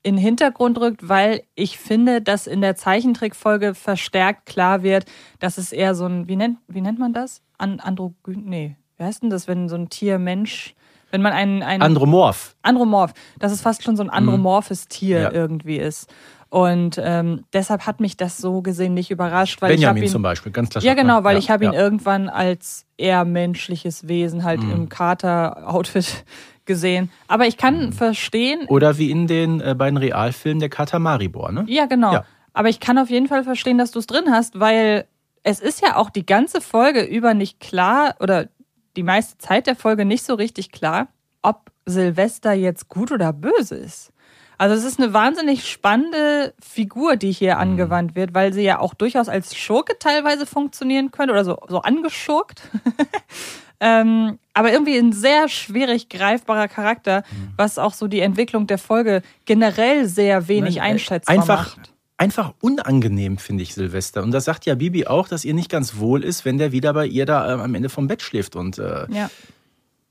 in 0.04 0.16
den 0.16 0.22
Hintergrund 0.22 0.78
rückt, 0.80 1.08
weil 1.08 1.42
ich 1.54 1.78
finde, 1.78 2.20
dass 2.22 2.46
in 2.46 2.60
der 2.60 2.74
Zeichentrickfolge 2.76 3.74
verstärkt 3.74 4.46
klar 4.46 4.82
wird, 4.82 5.04
dass 5.38 5.58
es 5.58 5.72
eher 5.72 5.94
so 5.94 6.06
ein, 6.06 6.26
wie 6.28 6.36
nennt, 6.36 6.58
wie 6.68 6.80
nennt 6.80 6.98
man 6.98 7.12
das? 7.12 7.40
An, 7.58 7.78
Androgyn, 7.80 8.44
nee, 8.44 8.76
wie 8.98 9.04
heißt 9.04 9.22
denn 9.22 9.30
das, 9.30 9.46
wenn 9.46 9.68
so 9.68 9.76
ein 9.76 9.88
Tier 9.90 10.18
Mensch, 10.18 10.74
wenn 11.12 11.22
man 11.22 11.32
einen, 11.32 11.62
einen 11.62 11.82
Andromorph. 11.82 12.56
Andromorph, 12.62 13.12
dass 13.38 13.52
es 13.52 13.60
fast 13.60 13.82
schon 13.84 13.96
so 13.96 14.02
ein 14.02 14.10
andromorphes 14.10 14.88
Tier 14.88 15.18
Mhm. 15.18 15.22
Ja. 15.24 15.32
irgendwie 15.32 15.76
ist. 15.76 16.12
Und 16.48 17.00
ähm, 17.02 17.44
deshalb 17.54 17.86
hat 17.86 18.00
mich 18.00 18.16
das 18.18 18.36
so 18.38 18.60
gesehen 18.60 18.92
nicht 18.92 19.10
überrascht, 19.10 19.62
weil 19.62 19.70
Benjamin 19.70 20.02
ich 20.02 20.10
zum 20.10 20.20
ihn, 20.20 20.24
Beispiel, 20.24 20.52
ganz 20.52 20.68
klar. 20.70 20.84
ja 20.84 20.92
genau, 20.94 21.24
weil 21.24 21.34
Ja, 21.34 21.38
ich 21.38 21.50
habe 21.50 21.64
ihn 21.64 21.72
ja. 21.72 21.80
irgendwann 21.80 22.28
als 22.28 22.84
eher 22.98 23.24
menschliches 23.24 24.06
Wesen 24.08 24.44
halt 24.44 24.62
Mhm. 24.62 24.70
im 24.70 24.88
Kater-Outfit 24.90 26.24
gesehen. 26.66 27.10
Aber 27.28 27.46
ich 27.46 27.56
kann 27.56 27.86
Mhm. 27.86 27.92
verstehen, 27.92 28.66
Oder 28.68 28.98
wie 28.98 29.10
in 29.10 29.26
den 29.26 29.60
äh, 29.60 29.74
beiden 29.76 29.96
Realfilmen 29.96 30.60
der 30.60 30.68
Kater 30.68 30.98
Maribor, 30.98 31.52
ne? 31.52 31.64
ja 31.68 31.86
genau. 31.86 32.12
Ja. 32.12 32.24
Aber 32.52 32.68
ich 32.68 32.80
kann 32.80 32.98
auf 32.98 33.08
jeden 33.10 33.28
Fall 33.28 33.44
verstehen, 33.44 33.78
dass 33.78 33.90
du 33.92 33.98
es 33.98 34.06
drin 34.06 34.30
hast, 34.30 34.60
weil 34.60 35.06
es 35.42 35.58
ist 35.60 35.80
ja 35.82 35.96
auch 35.96 36.10
die 36.10 36.26
ganze 36.26 36.60
Folge 36.60 37.02
über 37.02 37.34
nicht 37.34 37.60
klar 37.60 38.14
oder 38.20 38.48
die 38.96 39.02
meiste 39.02 39.38
Zeit 39.38 39.66
der 39.66 39.74
Folge 39.74 40.04
nicht 40.04 40.24
so 40.24 40.34
richtig 40.34 40.70
klar, 40.70 41.08
ob 41.40 41.70
Silvester 41.86 42.52
jetzt 42.52 42.88
gut 42.88 43.10
oder 43.10 43.32
böse 43.32 43.74
ist. 43.74 44.12
Also 44.58 44.76
es 44.76 44.84
ist 44.84 45.00
eine 45.00 45.12
wahnsinnig 45.12 45.68
spannende 45.68 46.54
Figur, 46.60 47.16
die 47.16 47.32
hier 47.32 47.58
angewandt 47.58 48.14
wird, 48.14 48.34
weil 48.34 48.52
sie 48.52 48.62
ja 48.62 48.78
auch 48.78 48.94
durchaus 48.94 49.28
als 49.28 49.56
Schurke 49.56 49.98
teilweise 49.98 50.46
funktionieren 50.46 51.10
könnte 51.10 51.32
oder 51.32 51.44
so, 51.44 51.56
so 51.68 51.80
angeschurkt. 51.80 52.62
ähm, 53.82 54.38
aber 54.54 54.72
irgendwie 54.72 54.96
ein 54.96 55.12
sehr 55.12 55.48
schwierig 55.48 56.08
greifbarer 56.08 56.68
Charakter, 56.68 57.24
was 57.56 57.78
auch 57.78 57.92
so 57.94 58.06
die 58.06 58.20
Entwicklung 58.20 58.66
der 58.66 58.78
Folge 58.78 59.22
generell 59.44 60.06
sehr 60.06 60.46
wenig 60.48 60.76
Nein, 60.76 60.92
einschätzbar 60.92 61.34
einfach, 61.34 61.76
macht. 61.76 61.92
Einfach 62.16 62.54
unangenehm, 62.60 63.36
finde 63.38 63.64
ich, 63.64 63.74
Silvester. 63.74 64.22
Und 64.22 64.30
das 64.30 64.44
sagt 64.44 64.64
ja 64.66 64.76
Bibi 64.76 65.06
auch, 65.06 65.26
dass 65.26 65.44
ihr 65.44 65.54
nicht 65.54 65.68
ganz 65.70 65.96
wohl 65.96 66.22
ist, 66.22 66.44
wenn 66.44 66.56
der 66.58 66.70
wieder 66.70 66.92
bei 66.94 67.06
ihr 67.06 67.26
da 67.26 67.52
ähm, 67.52 67.60
am 67.60 67.74
Ende 67.74 67.88
vom 67.88 68.06
Bett 68.06 68.22
schläft. 68.22 68.54
Und 68.54 68.78
äh, 68.78 69.06
Ja. 69.10 69.28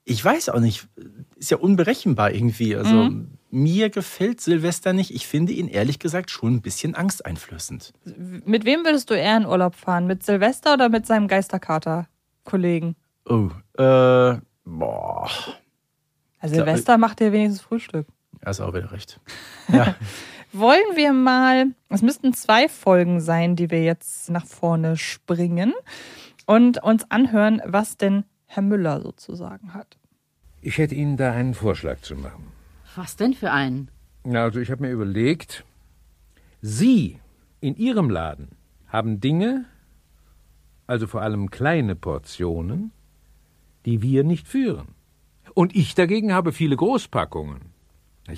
ich 0.03 0.23
weiß 0.25 0.49
auch 0.49 0.59
nicht, 0.59 0.87
ist 1.37 1.51
ja 1.51 1.57
unberechenbar 1.57 2.31
irgendwie. 2.33 2.75
Also 2.75 2.95
Mhm. 2.95 3.37
mir 3.51 3.89
gefällt 3.89 4.41
Silvester 4.41 4.91
nicht. 4.91 5.11
Ich 5.15 5.25
finde 5.27 5.53
ihn 5.53 5.69
ehrlich 5.69 5.99
gesagt 5.99 6.31
schon 6.31 6.55
ein 6.55 6.61
bisschen 6.61 6.95
angsteinflößend. 6.95 7.93
Mit 8.45 8.65
wem 8.65 8.83
würdest 8.83 9.09
du 9.09 9.13
eher 9.13 9.37
in 9.37 9.45
Urlaub 9.45 9.75
fahren? 9.75 10.05
Mit 10.05 10.23
Silvester 10.23 10.73
oder 10.73 10.89
mit 10.89 11.05
seinem 11.05 11.29
Geisterkater-Kollegen? 11.29 12.95
Oh, 13.31 13.50
äh, 13.81 14.39
boah. 14.65 15.29
Also 16.39 16.55
Silvester 16.55 16.97
macht 16.97 17.21
ja 17.21 17.31
wenigstens 17.31 17.61
Frühstück. 17.61 18.07
Hast 18.43 18.59
auch 18.59 18.73
wieder 18.73 18.91
recht. 18.91 19.19
Ja, 19.71 19.95
Wollen 20.53 20.95
wir 20.95 21.13
mal, 21.13 21.67
es 21.88 22.01
müssten 22.01 22.33
zwei 22.33 22.67
Folgen 22.67 23.21
sein, 23.21 23.55
die 23.55 23.71
wir 23.71 23.83
jetzt 23.83 24.29
nach 24.29 24.45
vorne 24.45 24.97
springen 24.97 25.73
und 26.45 26.83
uns 26.83 27.09
anhören, 27.09 27.61
was 27.65 27.95
denn 27.95 28.25
Herr 28.47 28.63
Müller 28.63 29.00
sozusagen 29.01 29.73
hat. 29.73 29.97
Ich 30.59 30.77
hätte 30.77 30.93
Ihnen 30.95 31.15
da 31.15 31.31
einen 31.31 31.53
Vorschlag 31.53 32.01
zu 32.01 32.17
machen. 32.17 32.51
Was 32.97 33.15
denn 33.15 33.33
für 33.33 33.51
einen? 33.51 33.89
Na, 34.25 34.43
Also 34.43 34.59
ich 34.59 34.69
habe 34.71 34.81
mir 34.83 34.91
überlegt, 34.91 35.63
Sie 36.61 37.17
in 37.61 37.77
Ihrem 37.77 38.09
Laden 38.09 38.50
haben 38.89 39.21
Dinge, 39.21 39.63
also 40.85 41.07
vor 41.07 41.21
allem 41.21 41.50
kleine 41.50 41.95
Portionen, 41.95 42.91
die 43.85 44.01
wir 44.01 44.23
nicht 44.23 44.47
führen. 44.47 44.89
Und 45.53 45.75
ich 45.75 45.95
dagegen 45.95 46.33
habe 46.33 46.51
viele 46.51 46.75
Großpackungen. 46.75 47.71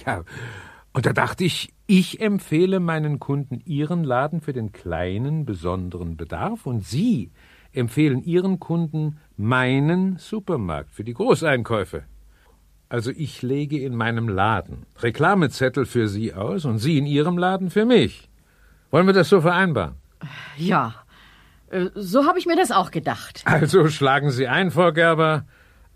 Ja, 0.05 0.23
und 0.93 1.05
da 1.05 1.13
dachte 1.13 1.43
ich, 1.43 1.73
ich 1.87 2.21
empfehle 2.21 2.79
meinen 2.79 3.19
Kunden 3.19 3.61
Ihren 3.65 4.03
Laden 4.03 4.41
für 4.41 4.53
den 4.53 4.71
kleinen, 4.71 5.45
besonderen 5.45 6.17
Bedarf 6.17 6.65
und 6.65 6.85
Sie 6.85 7.31
empfehlen 7.71 8.23
Ihren 8.23 8.59
Kunden 8.59 9.17
meinen 9.35 10.17
Supermarkt 10.17 10.91
für 10.91 11.03
die 11.03 11.13
Großeinkäufe. 11.13 12.03
Also 12.89 13.09
ich 13.09 13.41
lege 13.41 13.79
in 13.79 13.95
meinem 13.95 14.29
Laden 14.29 14.85
Reklamezettel 14.99 15.87
für 15.87 16.07
Sie 16.07 16.33
aus 16.33 16.65
und 16.65 16.77
Sie 16.77 16.99
in 16.99 17.07
Ihrem 17.07 17.39
Laden 17.39 17.71
für 17.71 17.85
mich. 17.85 18.29
Wollen 18.91 19.07
wir 19.07 19.13
das 19.13 19.29
so 19.29 19.41
vereinbaren? 19.41 19.95
Ja, 20.57 21.02
so 21.95 22.25
habe 22.25 22.39
ich 22.39 22.45
mir 22.45 22.55
das 22.55 22.71
auch 22.71 22.91
gedacht. 22.91 23.41
Also 23.45 23.87
schlagen 23.87 24.31
Sie 24.31 24.47
ein, 24.47 24.71
Frau 24.71 24.91
Gerber, 24.91 25.45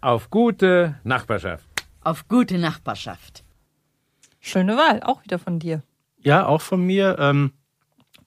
auf 0.02 0.30
gute 0.30 0.96
Nachbarschaft. 1.04 1.66
Auf 2.02 2.28
gute 2.28 2.58
Nachbarschaft. 2.58 3.44
Schöne 4.40 4.78
Wahl, 4.78 5.02
auch 5.04 5.24
wieder 5.24 5.40
von 5.40 5.60
dir. 5.60 5.84
Ja, 6.20 6.46
auch 6.46 6.62
von 6.62 6.86
mir. 6.86 7.18
Ähm, 7.20 7.52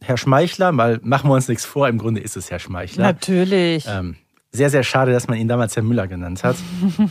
Herr 0.02 0.16
Schmeichler, 0.16 0.72
mal 0.72 1.00
machen 1.02 1.28
wir 1.30 1.34
uns 1.34 1.48
nichts 1.48 1.64
vor, 1.64 1.88
im 1.88 1.98
Grunde 1.98 2.20
ist 2.20 2.36
es 2.36 2.50
Herr 2.50 2.58
Schmeichler. 2.58 3.04
Natürlich. 3.04 3.84
Ähm, 3.86 4.16
sehr, 4.52 4.70
sehr 4.70 4.82
schade, 4.82 5.12
dass 5.12 5.28
man 5.28 5.38
ihn 5.38 5.48
damals 5.48 5.76
Herr 5.76 5.82
Müller 5.82 6.08
genannt 6.08 6.42
hat. 6.42 6.56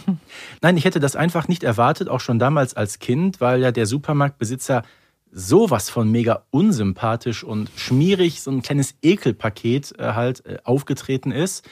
Nein, 0.61 0.75
ich 0.77 0.85
hätte 0.85 0.99
das 0.99 1.15
einfach 1.15 1.47
nicht 1.47 1.63
erwartet, 1.63 2.09
auch 2.09 2.19
schon 2.19 2.39
damals 2.39 2.73
als 2.73 2.99
Kind, 2.99 3.39
weil 3.39 3.61
ja 3.61 3.71
der 3.71 3.85
Supermarktbesitzer 3.85 4.83
sowas 5.31 5.89
von 5.89 6.11
mega 6.11 6.45
unsympathisch 6.51 7.43
und 7.43 7.69
schmierig, 7.75 8.41
so 8.41 8.51
ein 8.51 8.61
kleines 8.61 8.95
Ekelpaket 9.01 9.97
äh, 9.99 10.13
halt 10.13 10.45
äh, 10.45 10.57
aufgetreten 10.63 11.31
ist, 11.31 11.67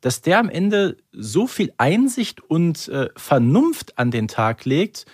dass 0.00 0.20
der 0.20 0.38
am 0.38 0.48
Ende 0.48 0.96
so 1.12 1.46
viel 1.46 1.72
Einsicht 1.78 2.40
und 2.40 2.88
äh, 2.88 3.08
Vernunft 3.16 3.98
an 3.98 4.10
den 4.10 4.28
Tag 4.28 4.64
legt. 4.64 5.06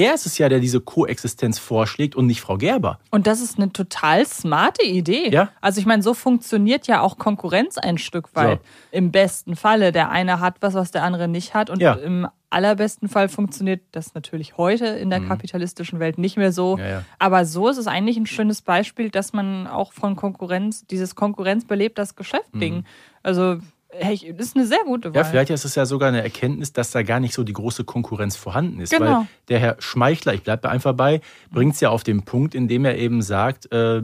Er 0.00 0.14
ist 0.14 0.24
es 0.24 0.38
ja, 0.38 0.48
der 0.48 0.60
diese 0.60 0.80
Koexistenz 0.80 1.58
vorschlägt 1.58 2.16
und 2.16 2.26
nicht 2.26 2.40
Frau 2.40 2.56
Gerber. 2.56 2.98
Und 3.10 3.26
das 3.26 3.40
ist 3.40 3.58
eine 3.58 3.72
total 3.72 4.24
smarte 4.26 4.84
Idee. 4.84 5.30
Ja. 5.30 5.50
Also 5.60 5.78
ich 5.80 5.86
meine, 5.86 6.02
so 6.02 6.14
funktioniert 6.14 6.86
ja 6.86 7.02
auch 7.02 7.18
Konkurrenz 7.18 7.76
ein 7.76 7.98
Stück 7.98 8.34
weit. 8.34 8.60
Im 8.92 9.10
besten 9.12 9.56
Falle. 9.56 9.92
Der 9.92 10.10
eine 10.10 10.40
hat 10.40 10.56
was, 10.60 10.74
was 10.74 10.90
der 10.90 11.02
andere 11.02 11.28
nicht 11.28 11.52
hat. 11.54 11.68
Und 11.68 11.80
Ja. 11.82 11.94
im 11.94 12.26
allerbesten 12.48 13.08
Fall 13.08 13.28
funktioniert 13.28 13.82
das 13.92 14.14
natürlich 14.14 14.56
heute 14.56 14.86
in 14.86 15.10
der 15.10 15.20
kapitalistischen 15.20 16.00
Welt 16.00 16.18
nicht 16.18 16.36
mehr 16.36 16.50
so. 16.50 16.76
Mhm. 16.76 16.82
Ja, 16.82 16.88
ja. 16.88 17.04
Aber 17.18 17.44
so 17.44 17.68
ist 17.68 17.76
es 17.76 17.86
eigentlich 17.86 18.16
ein 18.16 18.26
schönes 18.26 18.62
Beispiel, 18.62 19.10
dass 19.10 19.32
man 19.32 19.66
auch 19.66 19.92
von 19.92 20.16
Konkurrenz, 20.16 20.86
dieses 20.86 21.14
Konkurrenz 21.14 21.64
belebt 21.66 21.98
das 21.98 22.16
Geschäft-Ding. 22.16 22.84
Also, 23.22 23.58
hey, 23.92 24.34
das 24.36 24.48
ist 24.48 24.56
eine 24.56 24.66
sehr 24.66 24.84
gute 24.84 25.14
Wahl. 25.14 25.22
Ja, 25.22 25.24
vielleicht 25.24 25.50
ist 25.50 25.64
es 25.64 25.74
ja 25.74 25.86
sogar 25.86 26.08
eine 26.08 26.22
Erkenntnis, 26.22 26.72
dass 26.72 26.90
da 26.90 27.02
gar 27.02 27.20
nicht 27.20 27.34
so 27.34 27.44
die 27.44 27.52
große 27.52 27.84
Konkurrenz 27.84 28.36
vorhanden 28.36 28.80
ist. 28.80 28.90
Genau. 28.90 29.20
Weil 29.20 29.26
der 29.48 29.58
Herr 29.58 29.76
Schmeichler, 29.78 30.34
ich 30.34 30.42
bleibe 30.42 30.68
einfach 30.68 30.94
bei, 30.94 31.20
bringt 31.50 31.74
es 31.74 31.80
ja 31.80 31.90
auf 31.90 32.02
den 32.02 32.22
Punkt, 32.24 32.54
indem 32.54 32.84
er 32.84 32.96
eben 32.98 33.22
sagt, 33.22 33.72
äh, 33.72 34.02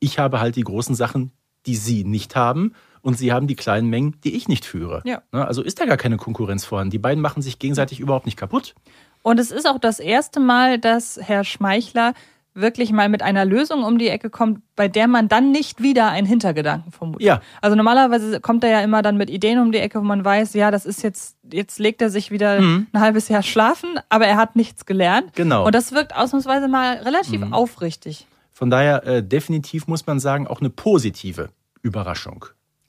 ich 0.00 0.18
habe 0.18 0.40
halt 0.40 0.56
die 0.56 0.64
großen 0.64 0.94
Sachen, 0.94 1.32
die 1.66 1.76
Sie 1.76 2.04
nicht 2.04 2.36
haben. 2.36 2.74
Und 3.00 3.16
Sie 3.16 3.32
haben 3.32 3.46
die 3.46 3.54
kleinen 3.54 3.88
Mengen, 3.88 4.16
die 4.24 4.34
ich 4.36 4.48
nicht 4.48 4.64
führe. 4.64 5.02
Ja. 5.04 5.22
Ne, 5.32 5.46
Also 5.46 5.62
ist 5.62 5.80
da 5.80 5.86
gar 5.86 5.96
keine 5.96 6.16
Konkurrenz 6.16 6.64
vorhanden. 6.64 6.90
Die 6.90 6.98
beiden 6.98 7.22
machen 7.22 7.42
sich 7.42 7.58
gegenseitig 7.58 8.00
überhaupt 8.00 8.26
nicht 8.26 8.36
kaputt. 8.36 8.74
Und 9.22 9.38
es 9.38 9.50
ist 9.50 9.68
auch 9.68 9.78
das 9.78 10.00
erste 10.00 10.40
Mal, 10.40 10.78
dass 10.78 11.18
Herr 11.22 11.44
Schmeichler 11.44 12.12
wirklich 12.60 12.92
mal 12.92 13.08
mit 13.08 13.22
einer 13.22 13.44
Lösung 13.44 13.82
um 13.84 13.98
die 13.98 14.08
Ecke 14.08 14.30
kommt, 14.30 14.60
bei 14.76 14.88
der 14.88 15.08
man 15.08 15.28
dann 15.28 15.50
nicht 15.50 15.82
wieder 15.82 16.08
einen 16.10 16.26
Hintergedanken 16.26 16.92
vermutet. 16.92 17.22
Ja. 17.22 17.40
Also 17.60 17.76
normalerweise 17.76 18.40
kommt 18.40 18.64
er 18.64 18.70
ja 18.70 18.80
immer 18.80 19.02
dann 19.02 19.16
mit 19.16 19.30
Ideen 19.30 19.58
um 19.58 19.72
die 19.72 19.78
Ecke, 19.78 20.00
wo 20.00 20.04
man 20.04 20.24
weiß, 20.24 20.54
ja, 20.54 20.70
das 20.70 20.86
ist 20.86 21.02
jetzt, 21.02 21.36
jetzt 21.52 21.78
legt 21.78 22.02
er 22.02 22.10
sich 22.10 22.30
wieder 22.30 22.58
ein 22.58 22.88
halbes 22.94 23.28
Jahr 23.28 23.42
schlafen, 23.42 23.98
aber 24.08 24.26
er 24.26 24.36
hat 24.36 24.56
nichts 24.56 24.86
gelernt. 24.86 25.26
Mhm. 25.26 25.32
Genau. 25.34 25.60
Mhm. 25.60 25.66
Und 25.66 25.74
das 25.74 25.92
wirkt 25.92 26.14
ausnahmsweise 26.14 26.68
mal 26.68 26.96
relativ 26.98 27.42
aufrichtig. 27.50 28.26
Von 28.52 28.70
daher 28.70 29.06
äh, 29.06 29.22
definitiv 29.22 29.86
muss 29.86 30.06
man 30.06 30.18
sagen, 30.18 30.46
auch 30.46 30.60
eine 30.60 30.70
positive 30.70 31.50
Überraschung. 31.82 32.46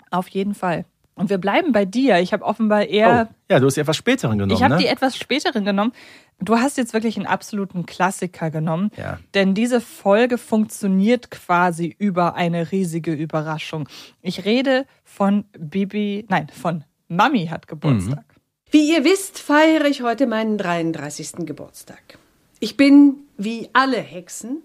Auf 0.10 0.28
jeden 0.30 0.56
Fall. 0.56 0.86
Und 1.20 1.30
wir 1.30 1.38
bleiben 1.38 1.74
bei 1.74 1.84
dir. 1.84 2.20
Ich 2.20 2.32
habe 2.32 2.46
offenbar 2.46 2.86
eher 2.86 3.28
oh, 3.30 3.36
ja, 3.52 3.60
du 3.60 3.66
hast 3.66 3.76
die 3.76 3.82
etwas 3.82 3.98
späteren 3.98 4.38
genommen, 4.38 4.56
Ich 4.56 4.64
habe 4.64 4.76
ne? 4.76 4.80
die 4.80 4.88
etwas 4.88 5.18
späteren 5.18 5.66
genommen. 5.66 5.92
Du 6.40 6.58
hast 6.58 6.78
jetzt 6.78 6.94
wirklich 6.94 7.18
einen 7.18 7.26
absoluten 7.26 7.86
Klassiker 7.86 8.50
genommen. 8.50 8.90
Ja. 8.96 9.20
Denn 9.34 9.54
diese 9.54 9.82
Folge 9.82 10.38
funktioniert 10.38 11.30
quasi 11.30 11.94
über 12.00 12.36
eine 12.36 12.72
riesige 12.72 13.12
Überraschung. 13.12 13.90
Ich 14.22 14.46
rede 14.46 14.86
von 15.04 15.44
Bibi, 15.60 16.26
nein, 16.30 16.48
von 16.50 16.86
Mami 17.10 17.48
hat 17.48 17.68
Geburtstag. 17.68 18.24
Wie 18.72 18.90
ihr 18.94 19.04
wisst, 19.04 19.40
feiere 19.40 19.88
ich 19.88 20.02
heute 20.02 20.26
meinen 20.26 20.58
33. 20.58 21.46
Geburtstag. 21.46 22.18
Ich 22.62 22.78
bin, 22.78 23.16
wie 23.36 23.70
alle 23.74 23.98
Hexen, 23.98 24.62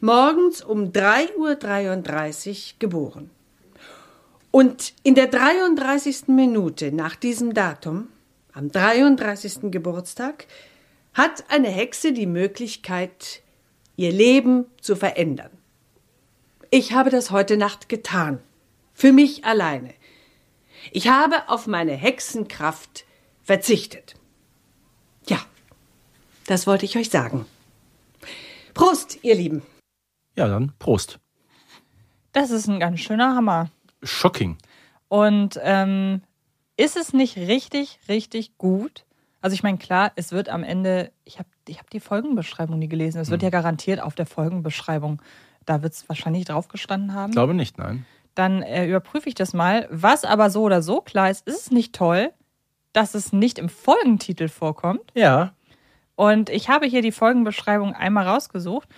morgens 0.00 0.62
um 0.62 0.92
3.33 0.92 2.50
Uhr 2.50 2.74
geboren. 2.78 3.30
Und 4.54 4.94
in 5.02 5.16
der 5.16 5.26
33. 5.26 6.28
Minute 6.28 6.92
nach 6.92 7.16
diesem 7.16 7.54
Datum, 7.54 8.06
am 8.52 8.70
33. 8.70 9.72
Geburtstag, 9.72 10.46
hat 11.12 11.50
eine 11.50 11.66
Hexe 11.66 12.12
die 12.12 12.28
Möglichkeit, 12.28 13.42
ihr 13.96 14.12
Leben 14.12 14.66
zu 14.80 14.94
verändern. 14.94 15.50
Ich 16.70 16.92
habe 16.92 17.10
das 17.10 17.32
heute 17.32 17.56
Nacht 17.56 17.88
getan. 17.88 18.38
Für 18.92 19.12
mich 19.12 19.44
alleine. 19.44 19.92
Ich 20.92 21.08
habe 21.08 21.48
auf 21.48 21.66
meine 21.66 21.94
Hexenkraft 21.94 23.06
verzichtet. 23.42 24.14
Ja, 25.26 25.40
das 26.46 26.68
wollte 26.68 26.84
ich 26.84 26.96
euch 26.96 27.10
sagen. 27.10 27.44
Prost, 28.72 29.18
ihr 29.22 29.34
Lieben. 29.34 29.62
Ja, 30.36 30.46
dann 30.46 30.74
Prost. 30.78 31.18
Das 32.30 32.52
ist 32.52 32.68
ein 32.68 32.78
ganz 32.78 33.00
schöner 33.00 33.34
Hammer. 33.34 33.72
Shocking. 34.04 34.56
Und 35.08 35.58
ähm, 35.62 36.22
ist 36.76 36.96
es 36.96 37.12
nicht 37.12 37.36
richtig, 37.36 37.98
richtig 38.08 38.56
gut? 38.58 39.04
Also 39.40 39.54
ich 39.54 39.62
meine, 39.62 39.78
klar, 39.78 40.12
es 40.16 40.32
wird 40.32 40.48
am 40.48 40.64
Ende, 40.64 41.12
ich 41.24 41.38
habe 41.38 41.48
ich 41.68 41.78
hab 41.78 41.90
die 41.90 42.00
Folgenbeschreibung 42.00 42.78
nie 42.78 42.88
gelesen. 42.88 43.20
Es 43.20 43.30
wird 43.30 43.42
Hm. 43.42 43.46
ja 43.46 43.50
garantiert 43.50 44.00
auf 44.00 44.14
der 44.14 44.26
Folgenbeschreibung, 44.26 45.20
da 45.66 45.82
wird 45.82 45.92
es 45.94 46.08
wahrscheinlich 46.08 46.44
drauf 46.46 46.68
gestanden 46.68 47.14
haben. 47.14 47.30
Ich 47.30 47.34
glaube 47.36 47.54
nicht, 47.54 47.78
nein. 47.78 48.04
dann 48.34 48.62
äh, 48.62 48.86
überprüfe 48.86 49.28
ich 49.28 49.34
das 49.34 49.52
mal. 49.54 49.86
Was 49.90 50.24
aber 50.24 50.50
so 50.50 50.62
oder 50.62 50.82
so 50.82 51.00
klar 51.00 51.30
ist, 51.30 51.46
ist 51.46 51.60
es 51.60 51.70
nicht 51.70 51.94
toll, 51.94 52.32
dass 52.92 53.14
es 53.14 53.32
nicht 53.32 53.58
im 53.58 53.68
Folgentitel 53.68 54.48
vorkommt. 54.48 55.10
Ja. 55.14 55.52
Und 56.16 56.48
ich 56.50 56.68
habe 56.68 56.86
hier 56.86 57.02
die 57.02 57.12
Folgenbeschreibung 57.12 57.92
einmal 57.94 58.26
rausgesucht. 58.26 58.88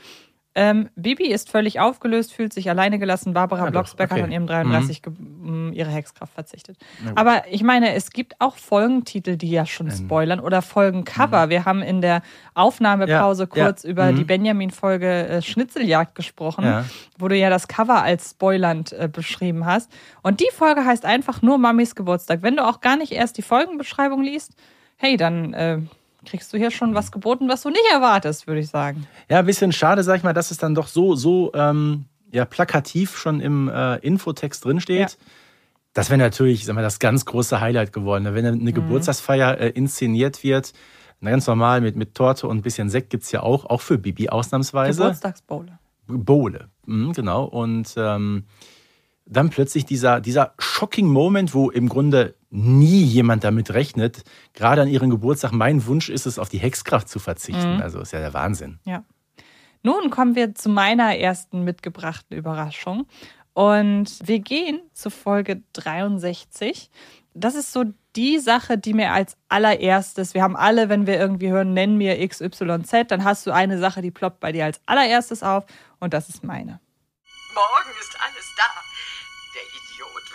Ähm, 0.58 0.88
Bibi 0.96 1.26
ist 1.26 1.50
völlig 1.50 1.80
aufgelöst, 1.80 2.32
fühlt 2.32 2.52
sich 2.54 2.70
alleine 2.70 2.98
gelassen. 2.98 3.34
Barbara 3.34 3.66
doch, 3.66 3.70
Blocksberg 3.72 4.10
hat 4.10 4.16
okay. 4.16 4.24
an 4.24 4.32
ihrem 4.32 4.46
33 4.46 5.02
ge- 5.02 5.12
m, 5.18 5.70
ihre 5.74 5.90
Hexkraft 5.90 6.32
verzichtet. 6.32 6.78
Aber 7.14 7.42
ich 7.50 7.62
meine, 7.62 7.92
es 7.94 8.10
gibt 8.10 8.40
auch 8.40 8.56
Folgentitel, 8.56 9.36
die 9.36 9.50
ja 9.50 9.66
schon 9.66 9.90
spoilern 9.90 10.40
oder 10.40 10.62
Folgencover. 10.62 11.50
Wir 11.50 11.66
haben 11.66 11.82
in 11.82 12.00
der 12.00 12.22
Aufnahmepause 12.54 13.44
Mhm. 13.44 13.50
Ja, 13.54 13.58
ja. 13.62 13.66
kurz 13.68 13.84
über 13.84 14.10
Mhm. 14.12 14.16
die 14.16 14.24
Benjamin-Folge 14.24 15.28
äh, 15.28 15.42
Schnitzeljagd 15.42 16.14
gesprochen, 16.14 16.64
Ja. 16.64 16.84
wo 17.18 17.28
du 17.28 17.36
ja 17.36 17.50
das 17.50 17.68
Cover 17.68 18.02
als 18.02 18.30
spoilernd 18.30 18.92
äh, 18.94 19.08
beschrieben 19.12 19.66
hast. 19.66 19.90
Und 20.22 20.40
die 20.40 20.48
Folge 20.54 20.84
heißt 20.86 21.04
einfach 21.04 21.42
nur 21.42 21.58
Mamis 21.58 21.94
Geburtstag. 21.94 22.40
Wenn 22.42 22.56
du 22.56 22.66
auch 22.66 22.80
gar 22.80 22.96
nicht 22.96 23.12
erst 23.12 23.36
die 23.36 23.42
Folgenbeschreibung 23.42 24.22
liest, 24.22 24.52
hey, 24.96 25.18
dann 25.18 25.52
äh, 25.52 25.78
kriegst 26.26 26.52
du 26.52 26.58
hier 26.58 26.70
schon 26.70 26.94
was 26.94 27.10
geboten, 27.12 27.48
was 27.48 27.62
du 27.62 27.70
nicht 27.70 27.86
erwartest, 27.92 28.46
würde 28.46 28.60
ich 28.60 28.68
sagen. 28.68 29.06
Ja, 29.30 29.38
ein 29.38 29.46
bisschen 29.46 29.72
schade, 29.72 30.02
sag 30.02 30.18
ich 30.18 30.22
mal, 30.24 30.32
dass 30.34 30.50
es 30.50 30.58
dann 30.58 30.74
doch 30.74 30.88
so, 30.88 31.14
so 31.16 31.52
ähm, 31.54 32.04
ja, 32.32 32.44
plakativ 32.44 33.16
schon 33.16 33.40
im 33.40 33.68
äh, 33.68 33.96
Infotext 33.98 34.64
drinsteht. 34.64 35.10
Ja. 35.10 35.16
Das 35.94 36.10
wäre 36.10 36.18
natürlich, 36.18 36.66
sag 36.66 36.74
mal, 36.74 36.82
das 36.82 36.98
ganz 36.98 37.24
große 37.24 37.60
Highlight 37.60 37.92
geworden. 37.92 38.24
ne? 38.24 38.34
Wenn 38.34 38.44
eine 38.44 38.56
Mhm. 38.56 38.74
Geburtstagsfeier 38.74 39.58
äh, 39.58 39.70
inszeniert 39.70 40.42
wird, 40.44 40.72
na, 41.20 41.30
ganz 41.30 41.46
normal 41.46 41.80
mit, 41.80 41.96
mit 41.96 42.14
Torte 42.14 42.46
und 42.48 42.58
ein 42.58 42.62
bisschen 42.62 42.90
Sekt 42.90 43.08
gibt's 43.08 43.32
ja 43.32 43.42
auch, 43.42 43.64
auch 43.64 43.80
für 43.80 43.96
Bibi 43.96 44.28
ausnahmsweise. 44.28 45.00
Geburtstagsbowle. 45.02 45.78
Bowle, 46.06 46.68
mhm, 46.84 47.12
genau. 47.14 47.44
Und 47.44 47.94
ähm, 47.96 48.44
dann 49.24 49.48
plötzlich 49.50 49.86
dieser, 49.86 50.20
dieser 50.20 50.52
shocking 50.58 51.06
Moment, 51.06 51.54
wo 51.54 51.70
im 51.70 51.88
Grunde 51.88 52.34
nie 52.56 53.02
jemand 53.02 53.44
damit 53.44 53.72
rechnet, 53.72 54.24
gerade 54.54 54.82
an 54.82 54.88
ihren 54.88 55.10
Geburtstag, 55.10 55.52
mein 55.52 55.86
Wunsch 55.86 56.08
ist 56.08 56.26
es, 56.26 56.38
auf 56.38 56.48
die 56.48 56.58
Hexkraft 56.58 57.08
zu 57.08 57.18
verzichten. 57.18 57.82
Also 57.82 58.00
ist 58.00 58.12
ja 58.12 58.20
der 58.20 58.34
Wahnsinn. 58.34 58.78
Ja. 58.84 59.04
Nun 59.82 60.10
kommen 60.10 60.34
wir 60.34 60.54
zu 60.54 60.68
meiner 60.68 61.16
ersten 61.16 61.62
mitgebrachten 61.62 62.36
Überraschung. 62.36 63.06
Und 63.52 64.18
wir 64.26 64.40
gehen 64.40 64.80
zu 64.92 65.10
Folge 65.10 65.62
63. 65.74 66.90
Das 67.34 67.54
ist 67.54 67.72
so 67.72 67.84
die 68.16 68.38
Sache, 68.38 68.78
die 68.78 68.94
mir 68.94 69.12
als 69.12 69.36
allererstes, 69.48 70.34
wir 70.34 70.42
haben 70.42 70.56
alle, 70.56 70.88
wenn 70.88 71.06
wir 71.06 71.18
irgendwie 71.18 71.50
hören, 71.50 71.74
nenn 71.74 71.96
mir 71.96 72.26
XYZ, 72.26 73.08
dann 73.08 73.24
hast 73.24 73.46
du 73.46 73.52
eine 73.52 73.78
Sache, 73.78 74.00
die 74.00 74.10
ploppt 74.10 74.40
bei 74.40 74.52
dir 74.52 74.64
als 74.64 74.80
allererstes 74.86 75.42
auf 75.42 75.64
und 76.00 76.14
das 76.14 76.30
ist 76.30 76.42
meine. 76.42 76.80
Morgen 77.54 77.94
ist 78.00 78.16
alles 78.18 78.54
da. 78.56 78.95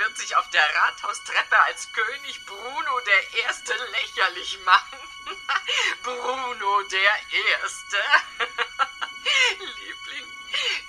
Wird 0.02 0.18
sich 0.18 0.36
auf 0.36 0.50
der 0.50 0.64
Rathaustreppe 0.64 1.56
als 1.68 1.88
König 1.94 2.44
Bruno 2.48 3.00
der 3.06 3.44
Erste 3.44 3.74
lächerlich 3.92 4.58
machen. 4.66 4.98
Bruno 6.04 6.82
der 6.90 7.62
Erste. 7.62 7.98
Liebling, 9.60 10.28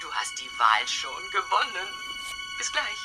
du 0.01 0.11
hast 0.15 0.41
die 0.41 0.49
Wahl 0.59 0.89
schon 0.89 1.31
gewonnen. 1.31 1.89
Bis 2.57 2.73
gleich. 2.73 2.99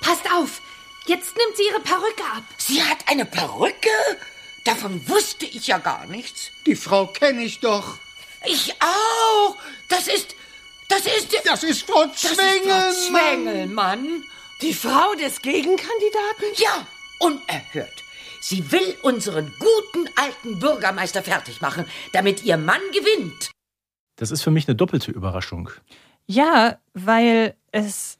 Passt 0.00 0.32
auf! 0.32 0.62
Jetzt 1.04 1.36
nimmt 1.36 1.54
sie 1.54 1.66
ihre 1.66 1.80
Perücke 1.80 2.24
ab. 2.24 2.44
Sie 2.56 2.82
hat 2.82 3.06
eine 3.06 3.26
Perücke? 3.26 3.90
Davon 4.64 5.06
wusste 5.06 5.44
ich 5.44 5.66
ja 5.66 5.76
gar 5.76 6.06
nichts. 6.06 6.50
Die 6.64 6.76
Frau 6.76 7.08
kenne 7.08 7.42
ich 7.42 7.60
doch. 7.60 7.98
Ich 8.46 8.74
auch. 8.80 9.58
Das 9.88 10.08
ist. 10.08 10.34
Das 10.88 11.02
ist. 11.04 11.28
Das 11.44 11.62
ist 11.62 11.82
Frau 11.82 12.06
das 12.06 12.24
ist 12.24 12.40
Frau 12.40 12.92
Zwengelmann. 12.92 14.24
Die 14.62 14.74
Frau 14.74 15.14
des 15.14 15.40
Gegenkandidaten? 15.40 16.44
Ja, 16.56 16.86
unerhört. 17.18 18.04
Sie 18.42 18.70
will 18.70 18.94
unseren 19.02 19.50
guten 19.58 20.10
alten 20.16 20.58
Bürgermeister 20.58 21.22
fertig 21.22 21.62
machen, 21.62 21.86
damit 22.12 22.44
ihr 22.44 22.58
Mann 22.58 22.80
gewinnt. 22.92 23.50
Das 24.16 24.30
ist 24.30 24.42
für 24.42 24.50
mich 24.50 24.68
eine 24.68 24.74
doppelte 24.74 25.12
Überraschung. 25.12 25.70
Ja, 26.26 26.78
weil 26.92 27.54
es 27.72 28.18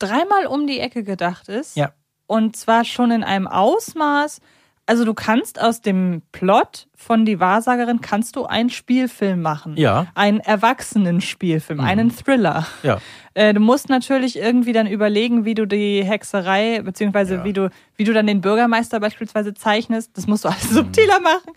dreimal 0.00 0.46
um 0.46 0.66
die 0.66 0.80
Ecke 0.80 1.04
gedacht 1.04 1.48
ist. 1.48 1.76
Ja. 1.76 1.92
Und 2.26 2.56
zwar 2.56 2.84
schon 2.84 3.12
in 3.12 3.22
einem 3.22 3.46
Ausmaß. 3.46 4.40
Also 4.84 5.04
du 5.04 5.14
kannst 5.14 5.60
aus 5.60 5.80
dem 5.80 6.22
Plot 6.32 6.88
von 6.96 7.24
Die 7.24 7.38
Wahrsagerin 7.38 8.00
kannst 8.00 8.34
du 8.36 8.46
einen 8.46 8.68
Spielfilm 8.68 9.40
machen. 9.40 9.76
Ja. 9.76 10.06
Einen 10.14 10.40
Erwachsenen-Spielfilm, 10.40 11.80
einen 11.80 12.14
Thriller. 12.14 12.66
Ja. 12.82 12.98
Äh, 13.34 13.54
du 13.54 13.60
musst 13.60 13.88
natürlich 13.88 14.36
irgendwie 14.38 14.72
dann 14.72 14.86
überlegen, 14.86 15.44
wie 15.44 15.54
du 15.54 15.66
die 15.66 16.04
Hexerei, 16.04 16.82
beziehungsweise 16.82 17.36
Ja. 17.36 17.44
wie, 17.44 17.52
du, 17.52 17.70
wie 17.96 18.04
du 18.04 18.12
dann 18.12 18.26
den 18.26 18.40
Bürgermeister 18.40 19.00
beispielsweise 19.00 19.54
zeichnest. 19.54 20.10
Das 20.16 20.26
musst 20.26 20.44
du 20.44 20.48
alles 20.48 20.68
subtiler 20.70 21.20
machen. 21.20 21.52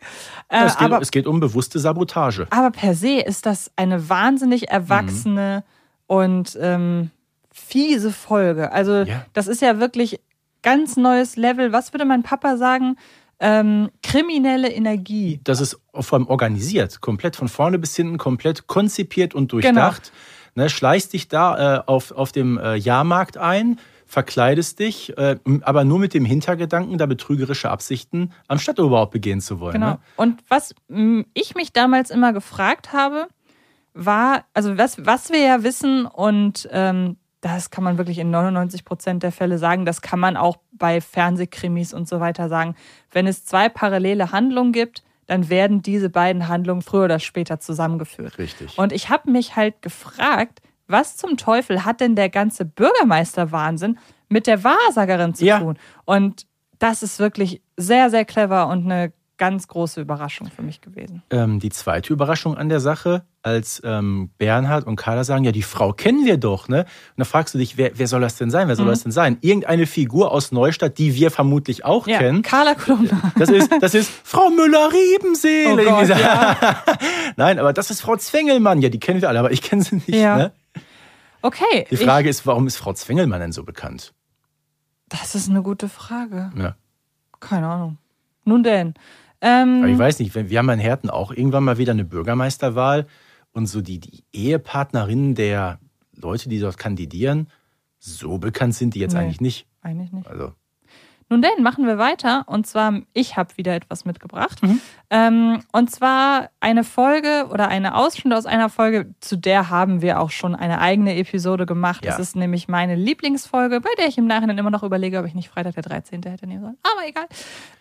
Äh, 0.50 0.66
es, 0.66 0.78
geht, 0.78 0.86
aber, 0.86 1.02
es 1.02 1.12
geht 1.12 1.28
um 1.28 1.40
bewusste 1.40 1.80
Sabotage. 1.80 2.48
aber 2.52 2.72
per 2.72 2.94
se 2.96 3.20
ist 3.20 3.46
das 3.46 3.72
eine 3.76 4.08
wahnsinnig 4.10 4.70
erwachsene 4.70 5.64
und 6.08 6.58
ähm, 6.62 7.10
fiese 7.52 8.12
Folge. 8.12 8.72
Also 8.72 9.02
Ja. 9.04 9.26
das 9.34 9.48
ist 9.48 9.62
ja 9.62 9.80
wirklich 9.80 10.20
ganz 10.66 10.98
neues 10.98 11.38
Level. 11.38 11.72
Was 11.72 11.94
würde 11.94 12.06
mein 12.06 12.24
Papa 12.24 12.58
sagen? 12.58 12.98
Ähm, 13.40 13.92
kriminelle 14.02 14.72
Energie. 14.72 15.40
Das 15.44 15.62
ist 15.62 15.80
vor 15.94 16.18
allem 16.18 16.28
organisiert, 16.28 17.02
komplett 17.02 17.36
von 17.36 17.48
vorne 17.48 17.78
bis 17.78 17.96
hinten, 17.96 18.18
komplett 18.18 18.66
konzipiert 18.66 19.36
und 19.36 19.52
durchdacht. 19.52 20.12
Ne, 20.56 20.70
schleichst 20.70 21.14
dich 21.14 21.28
da 21.28 21.78
äh, 21.78 21.84
auf, 21.86 22.12
auf 22.12 22.32
dem 22.32 22.58
äh, 22.58 22.76
Jahrmarkt 22.76 23.38
ein, 23.38 23.78
verkleidest 24.08 24.80
dich, 24.80 25.16
äh, 25.18 25.38
aber 25.62 25.84
nur 25.84 26.00
mit 26.00 26.14
dem 26.14 26.26
Hintergedanken, 26.26 26.98
da 26.98 27.06
betrügerische 27.06 27.70
Absichten 27.70 28.32
am 28.48 28.58
Stadtoberhaupt 28.58 29.12
begehen 29.12 29.42
zu 29.42 29.60
wollen. 29.60 29.74
Genau. 29.74 29.90
Ne? 29.92 30.00
Und 30.16 30.42
was 30.48 30.74
m, 30.90 31.26
ich 31.34 31.56
mich 31.56 31.74
damals 31.74 32.10
immer 32.10 32.32
gefragt 32.32 32.94
habe, 32.94 33.28
war, 33.94 34.46
also 34.54 34.78
was, 34.78 35.06
was 35.06 35.30
wir 35.30 35.42
ja 35.42 35.64
wissen 35.64 36.06
und 36.06 36.68
ähm, 36.72 37.18
das 37.54 37.70
kann 37.70 37.84
man 37.84 38.00
wirklich 38.00 38.18
in 38.18 38.32
99 38.32 38.86
Prozent 38.86 39.22
der 39.22 39.32
Fälle 39.32 39.60
sagen, 39.60 39.86
das 39.86 40.02
kann 40.02 40.20
man 40.20 40.36
auch 40.36 40.58
bei 40.72 41.00
Fernsehkrimis 41.00 41.94
und 41.94 42.08
so 42.10 42.20
weiter 42.20 42.50
sagen. 42.50 42.74
Wenn 43.12 43.28
es 43.28 43.46
zwei 43.46 43.70
parallele 43.70 44.32
Handlungen 44.32 44.72
gibt, 44.72 45.04
dann 45.28 45.48
werden 45.48 45.84
diese 45.84 46.10
beiden 46.10 46.48
Handlungen 46.48 46.82
früher 46.82 47.06
oder 47.06 47.20
später 47.20 47.60
zusammengeführt. 47.60 48.40
Richtig. 48.40 48.76
Und 48.80 48.92
ich 48.92 49.10
habe 49.12 49.30
mich 49.30 49.56
halt 49.56 49.84
gefragt, 49.84 50.64
was 50.88 51.18
zum 51.18 51.38
Teufel 51.38 51.86
hat 51.86 52.02
denn 52.02 52.16
der 52.16 52.30
ganze 52.30 52.66
Bürgermeister-Wahnsinn 52.66 54.00
mit 54.28 54.48
der 54.48 54.64
Wahrsagerin 54.64 55.36
zu 55.36 55.46
Ja. 55.46 55.60
tun? 55.60 55.78
Und 56.06 56.48
das 56.80 57.04
ist 57.04 57.20
wirklich 57.20 57.62
sehr, 57.78 58.10
sehr 58.10 58.26
clever 58.26 58.70
und 58.70 58.86
eine 58.86 59.14
ganz 59.38 59.68
große 59.68 60.00
Überraschung 60.02 60.50
für 60.50 60.62
mich 60.62 60.80
gewesen. 60.82 61.22
Ähm, 61.30 61.60
die 61.60 61.70
zweite 61.70 62.14
Überraschung 62.14 62.56
an 62.58 62.70
der 62.70 62.80
Sache, 62.80 63.24
als 63.42 63.82
ähm, 63.84 64.30
Bernhard 64.38 64.88
und 64.88 64.96
Carla 64.96 65.24
sagen, 65.24 65.44
ja, 65.44 65.52
die 65.52 65.62
Frau 65.62 65.92
kennen 65.94 66.26
wir 66.26 66.38
doch, 66.38 66.68
ne? 66.68 66.80
Und 66.82 66.88
da 67.18 67.26
fragst 67.26 67.54
du 67.54 67.58
dich, 67.58 67.78
wer, 67.78 67.92
wer 67.98 68.08
soll 68.08 68.22
das 68.22 68.38
denn 68.38 68.50
sein? 68.50 68.68
Wer 68.68 68.76
soll 68.76 68.88
das 68.88 69.04
denn 69.04 69.12
sein? 69.12 69.38
Irgendeine 69.42 69.86
Figur 69.88 70.32
aus 70.32 70.52
Neustadt, 70.52 70.98
die 70.98 71.16
wir 71.16 71.32
vermutlich 71.32 71.84
auch 71.86 72.08
Ja, 72.08 72.20
kennen. 72.20 72.42
Carla 72.44 72.76
Kolumna. 72.76 73.34
Das 73.38 73.50
ist, 73.50 73.72
das 73.82 73.94
ist 73.94 74.10
Frau 74.24 74.50
Müller-Riebenseele. 74.50 75.84
Oh 75.86 75.90
Gott, 75.92 76.08
so. 76.08 76.14
Nein, 77.36 77.60
aber 77.60 77.74
das 77.74 77.92
ist 77.92 78.02
Frau 78.02 78.16
Zwengelmann. 78.16 78.82
Ja, 78.82 78.90
die 78.90 79.00
kennen 79.00 79.22
wir 79.22 79.30
alle, 79.30 79.40
aber 79.40 79.52
ich 79.52 79.62
kenne 79.62 79.84
sie 79.84 79.96
nicht. 79.96 80.10
Ja. 80.10 80.38
Ne? 80.38 80.52
Okay, 81.42 81.86
Die 81.92 81.98
Frage 81.98 82.30
ist, 82.30 82.48
warum 82.48 82.66
ist 82.66 82.78
Frau 82.78 82.94
Zwengelmann 82.94 83.40
denn 83.40 83.52
so 83.52 83.64
bekannt? 83.64 84.14
ich, 85.12 85.20
das 85.20 85.36
ist 85.36 85.50
eine 85.50 85.62
gute 85.62 85.90
Frage. 85.90 86.52
Ja. 86.58 86.76
Keine 87.40 87.68
Ahnung. 87.68 87.98
Nun 88.46 88.64
denn. 88.64 88.96
Ähm, 89.42 89.80
Aber 89.84 89.90
ich 89.92 89.98
weiß 89.98 90.20
nicht, 90.20 90.34
wir 90.36 90.58
haben 90.58 90.70
in 90.70 90.80
Herten 90.80 91.10
auch 91.10 91.32
irgendwann 91.32 91.64
mal 91.64 91.78
wieder 91.78 91.92
eine 91.92 92.06
Bürgermeisterwahl 92.06 93.06
und 93.52 93.68
so 93.68 93.82
die, 93.82 94.00
die 94.00 94.24
Ehepartnerinnen 94.34 95.36
der 95.36 95.80
Leute, 96.14 96.50
die 96.50 96.60
dort 96.60 96.78
kandidieren, 96.78 97.48
so 98.00 98.38
bekannt 98.38 98.76
sind 98.76 98.96
die 98.96 99.00
jetzt 99.00 99.14
Nee. 99.14 99.20
eigentlich 99.20 99.42
nicht. 99.42 99.68
eigentlich 99.82 100.12
nicht. 100.12 100.28
Also, 100.28 100.54
Nun 101.36 101.42
denn, 101.42 101.64
machen 101.64 101.86
wir 101.86 101.98
weiter. 101.98 102.46
Und 102.48 102.66
zwar, 102.66 103.02
ich 103.12 103.36
habe 103.36 103.58
wieder 103.58 103.76
etwas 103.76 104.06
mitgebracht. 104.06 104.64
Mhm. 104.64 104.80
Ähm, 105.10 105.60
und 105.74 105.92
zwar 105.92 106.50
eine 106.62 106.86
Folge 106.86 107.48
oder 107.52 107.68
eine 107.68 107.96
Ausschnitt 107.96 108.34
aus 108.34 108.46
einer 108.46 108.70
Folge, 108.70 109.14
zu 109.20 109.36
der 109.36 109.70
haben 109.70 110.02
wir 110.02 110.22
auch 110.22 110.32
schon 110.32 110.56
eine 110.56 110.80
eigene 110.80 111.18
Episode 111.18 111.66
gemacht. 111.66 112.06
Ja. 112.06 112.12
Das 112.12 112.22
ist 112.22 112.38
nämlich 112.38 112.70
meine 112.70 112.96
Lieblingsfolge, 112.96 113.82
bei 113.82 113.90
der 113.98 114.08
ich 114.08 114.18
im 114.18 114.28
Nachhinein 114.28 114.58
immer 114.58 114.72
noch 114.72 114.84
überlege, 114.84 115.20
ob 115.20 115.26
ich 115.26 115.34
nicht 115.34 115.50
Freitag 115.50 115.74
der 115.74 115.84
13. 115.84 116.24
hätte 116.24 116.48
nehmen 116.48 116.62
sollen. 116.62 116.78
Aber 116.84 117.06
egal. 117.06 117.28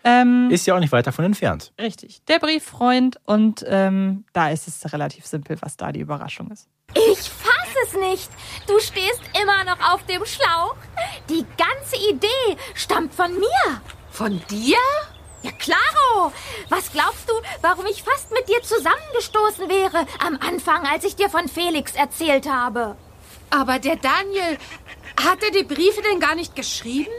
Ähm, 0.03 0.49
ist 0.51 0.67
ja 0.67 0.75
auch 0.75 0.79
nicht 0.81 0.91
weit 0.91 1.07
davon 1.07 1.23
entfernt. 1.23 1.71
richtig. 1.79 2.25
Der 2.25 2.39
Brieffreund. 2.39 3.21
Und 3.23 3.63
ähm, 3.69 4.25
da 4.33 4.49
ist 4.49 4.67
es 4.67 4.91
relativ 4.91 5.25
simpel, 5.25 5.55
was 5.61 5.77
da 5.77 5.93
die 5.93 6.01
Überraschung 6.01 6.51
ist. 6.51 6.67
Ich 6.93 7.29
es 7.87 7.93
nicht. 7.93 8.29
Du 8.67 8.79
stehst 8.79 9.21
immer 9.41 9.63
noch 9.63 9.93
auf 9.93 10.03
dem 10.05 10.25
Schlauch. 10.25 10.75
Die 11.29 11.45
ganze 11.57 11.95
Idee 12.09 12.57
stammt 12.73 13.13
von 13.13 13.37
mir. 13.37 13.81
Von 14.11 14.41
dir? 14.49 14.77
Ja, 15.41 15.51
klaro. 15.51 16.31
Was 16.69 16.91
glaubst 16.91 17.29
du, 17.29 17.33
warum 17.61 17.85
ich 17.85 18.01
fast 18.01 18.31
mit 18.31 18.47
dir 18.49 18.61
zusammengestoßen 18.63 19.69
wäre 19.69 20.07
am 20.25 20.39
Anfang, 20.41 20.85
als 20.87 21.03
ich 21.03 21.15
dir 21.15 21.29
von 21.29 21.47
Felix 21.47 21.93
erzählt 21.93 22.49
habe? 22.49 22.95
Aber 23.51 23.77
der 23.79 23.97
Daniel, 23.97 24.57
hat 25.23 25.43
er 25.43 25.51
die 25.51 25.63
Briefe 25.63 26.01
denn 26.01 26.19
gar 26.19 26.35
nicht 26.35 26.55
geschrieben? 26.55 27.11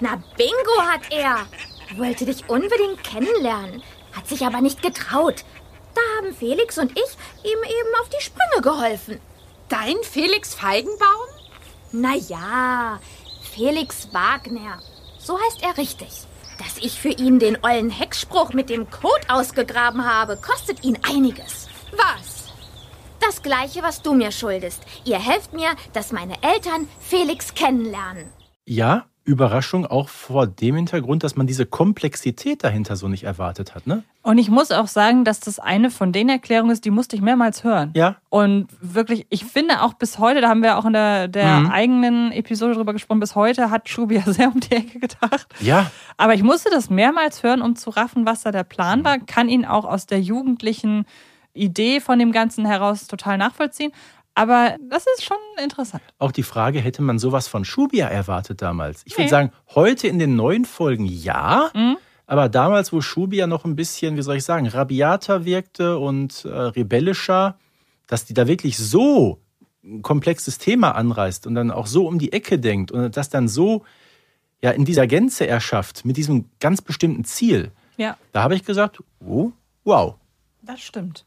Na, 0.00 0.22
bingo 0.36 0.82
hat 0.82 1.10
er. 1.10 1.46
Wollte 1.96 2.24
dich 2.26 2.48
unbedingt 2.48 3.04
kennenlernen, 3.04 3.82
hat 4.14 4.26
sich 4.26 4.44
aber 4.44 4.60
nicht 4.60 4.82
getraut. 4.82 5.44
Da 5.94 6.00
haben 6.18 6.34
Felix 6.34 6.78
und 6.78 6.92
ich 6.92 7.50
ihm 7.50 7.58
eben 7.62 7.94
auf 8.00 8.08
die 8.08 8.22
Sprünge 8.22 8.62
geholfen. 8.62 9.20
Dein 9.68 9.96
Felix 10.02 10.54
Feigenbaum? 10.54 11.26
Na 11.90 12.14
ja, 12.14 13.00
Felix 13.54 14.12
Wagner. 14.12 14.80
So 15.18 15.38
heißt 15.40 15.62
er 15.62 15.76
richtig. 15.76 16.26
Dass 16.58 16.78
ich 16.78 17.00
für 17.00 17.10
ihn 17.10 17.38
den 17.38 17.58
ollen 17.64 17.90
Heckspruch 17.90 18.52
mit 18.52 18.70
dem 18.70 18.88
Code 18.90 19.28
ausgegraben 19.28 20.04
habe, 20.04 20.36
kostet 20.36 20.84
ihn 20.84 20.98
einiges. 21.02 21.68
Was? 21.92 22.44
Das 23.20 23.42
gleiche, 23.42 23.82
was 23.82 24.02
du 24.02 24.14
mir 24.14 24.30
schuldest. 24.30 24.82
Ihr 25.04 25.18
helft 25.18 25.52
mir, 25.52 25.74
dass 25.92 26.12
meine 26.12 26.40
Eltern 26.42 26.88
Felix 27.00 27.52
kennenlernen. 27.54 28.32
Ja, 28.66 29.06
Überraschung 29.26 29.84
auch 29.86 30.08
vor 30.08 30.46
dem 30.46 30.76
Hintergrund, 30.76 31.24
dass 31.24 31.36
man 31.36 31.46
diese 31.46 31.66
Komplexität 31.66 32.64
dahinter 32.64 32.96
so 32.96 33.08
nicht 33.08 33.24
erwartet 33.24 33.74
hat, 33.74 33.86
ne? 33.86 34.02
Und 34.22 34.38
ich 34.38 34.50
muss 34.50 34.70
auch 34.72 34.86
sagen, 34.88 35.24
dass 35.24 35.40
das 35.40 35.58
eine 35.58 35.90
von 35.90 36.12
den 36.12 36.28
Erklärungen 36.28 36.70
ist, 36.72 36.84
die 36.84 36.90
musste 36.90 37.14
ich 37.16 37.22
mehrmals 37.22 37.62
hören. 37.62 37.92
Ja. 37.94 38.16
Und 38.28 38.68
wirklich, 38.80 39.26
ich 39.30 39.44
finde 39.44 39.82
auch 39.82 39.94
bis 39.94 40.18
heute, 40.18 40.40
da 40.40 40.48
haben 40.48 40.62
wir 40.62 40.78
auch 40.78 40.84
in 40.84 40.92
der, 40.94 41.28
der 41.28 41.60
Mhm. 41.60 41.70
eigenen 41.70 42.32
Episode 42.32 42.74
drüber 42.74 42.92
gesprochen, 42.92 43.20
bis 43.20 43.34
heute 43.34 43.70
hat 43.70 43.88
Schubi 43.88 44.16
ja 44.16 44.22
sehr 44.32 44.48
um 44.48 44.60
die 44.60 44.72
Ecke 44.72 44.98
gedacht. 45.00 45.46
Ja, 45.60 45.90
Aber 46.16 46.34
ich 46.34 46.42
musste 46.42 46.70
das 46.70 46.88
mehrmals 46.90 47.42
hören, 47.42 47.62
um 47.62 47.76
zu 47.76 47.90
raffen, 47.90 48.26
was 48.26 48.42
da 48.42 48.50
der 48.52 48.64
Mhm. 48.64 48.68
Plan 48.68 49.04
war. 49.04 49.18
Kann 49.18 49.48
ihn 49.48 49.64
auch 49.64 49.84
aus 49.84 50.06
der 50.06 50.20
jugendlichen 50.20 51.04
Idee 51.54 52.00
von 52.00 52.18
dem 52.18 52.32
Ganzen 52.32 52.66
heraus 52.66 53.06
total 53.06 53.38
nachvollziehen. 53.38 53.90
Aber 54.36 54.76
das 54.88 55.04
ist 55.16 55.24
schon 55.24 55.38
interessant. 55.62 56.02
auch 56.18 56.30
die 56.30 56.42
Frage, 56.44 56.78
hätte 56.80 57.00
man 57.02 57.18
sowas 57.18 57.48
von 57.48 57.64
Schubia 57.64 58.06
erwartet 58.08 58.60
damals? 58.62 59.00
Ich 59.06 59.14
würde 59.14 59.24
Nee. 59.24 59.28
sagen, 59.30 59.52
heute 59.74 60.06
in 60.08 60.18
den 60.18 60.36
neuen 60.36 60.64
Folgen 60.66 61.06
ja, 61.06 61.70
Mhm. 61.74 61.96
aber 62.26 62.48
damals, 62.50 62.92
wo 62.92 63.00
Schubia 63.00 63.46
noch 63.46 63.64
ein 63.64 63.74
bisschen, 63.76 64.16
wie 64.16 64.22
soll 64.22 64.36
ich 64.36 64.44
sagen, 64.44 64.66
rabiater 64.68 65.44
wirkte 65.46 65.98
und 65.98 66.44
äh, 66.44 66.48
rebellischer, 66.50 67.56
dass 68.06 68.26
die 68.26 68.34
da 68.34 68.46
wirklich 68.46 68.76
so 68.76 69.40
ein 69.82 70.02
komplexes 70.02 70.58
Thema 70.58 70.92
anreißt 70.96 71.46
und 71.46 71.54
dann 71.54 71.70
auch 71.70 71.86
so 71.86 72.06
um 72.06 72.18
die 72.18 72.32
Ecke 72.32 72.58
denkt 72.58 72.92
und 72.92 73.16
das 73.16 73.30
dann 73.30 73.48
so 73.48 73.84
ja 74.62 74.70
in 74.70 74.84
dieser 74.84 75.06
Gänze 75.06 75.46
erschafft, 75.46 76.04
mit 76.04 76.16
diesem 76.18 76.50
ganz 76.60 76.82
bestimmten 76.82 77.24
Ziel, 77.24 77.72
Ja, 77.96 78.16
da 78.32 78.42
habe 78.42 78.54
ich 78.54 78.64
gesagt, 78.64 79.02
oh, 79.26 79.52
wow. 79.84 80.16
das 80.62 80.80
stimmt. 80.82 81.24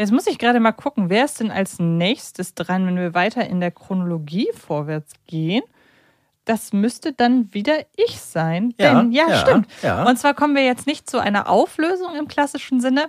Jetzt 0.00 0.12
muss 0.12 0.26
ich 0.26 0.38
gerade 0.38 0.60
mal 0.60 0.72
gucken, 0.72 1.10
wer 1.10 1.26
ist 1.26 1.40
denn 1.40 1.50
als 1.50 1.78
nächstes 1.78 2.54
dran, 2.54 2.86
wenn 2.86 2.96
wir 2.96 3.12
weiter 3.12 3.46
in 3.46 3.60
der 3.60 3.70
Chronologie 3.70 4.48
vorwärts 4.54 5.12
gehen? 5.26 5.62
Das 6.46 6.72
müsste 6.72 7.12
dann 7.12 7.52
wieder 7.52 7.84
ich 7.96 8.18
sein. 8.18 8.72
Ja, 8.80 9.02
Denn, 9.02 9.12
ja, 9.12 9.28
ja, 9.28 9.36
stimmt. 9.36 9.68
ja. 9.82 10.04
Und 10.08 10.18
zwar 10.18 10.32
kommen 10.32 10.54
wir 10.56 10.64
jetzt 10.64 10.86
nicht 10.86 11.10
zu 11.10 11.18
einer 11.18 11.50
Auflösung 11.50 12.16
im 12.18 12.28
klassischen 12.28 12.80
Sinne, 12.80 13.08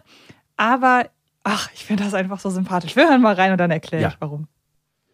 aber 0.58 1.06
ach, 1.45 1.69
ich 1.73 1.86
finde 1.86 2.04
das 2.04 2.13
einfach 2.13 2.41
so 2.41 2.49
sympathisch. 2.49 2.97
Wir 2.97 3.08
hören 3.08 3.21
mal 3.21 3.36
rein 3.36 3.54
und 3.54 3.58
dann 3.58 3.71
erkläre 3.71 4.04
Ja. 4.04 4.10
ich 4.10 4.17
warum. 4.19 4.49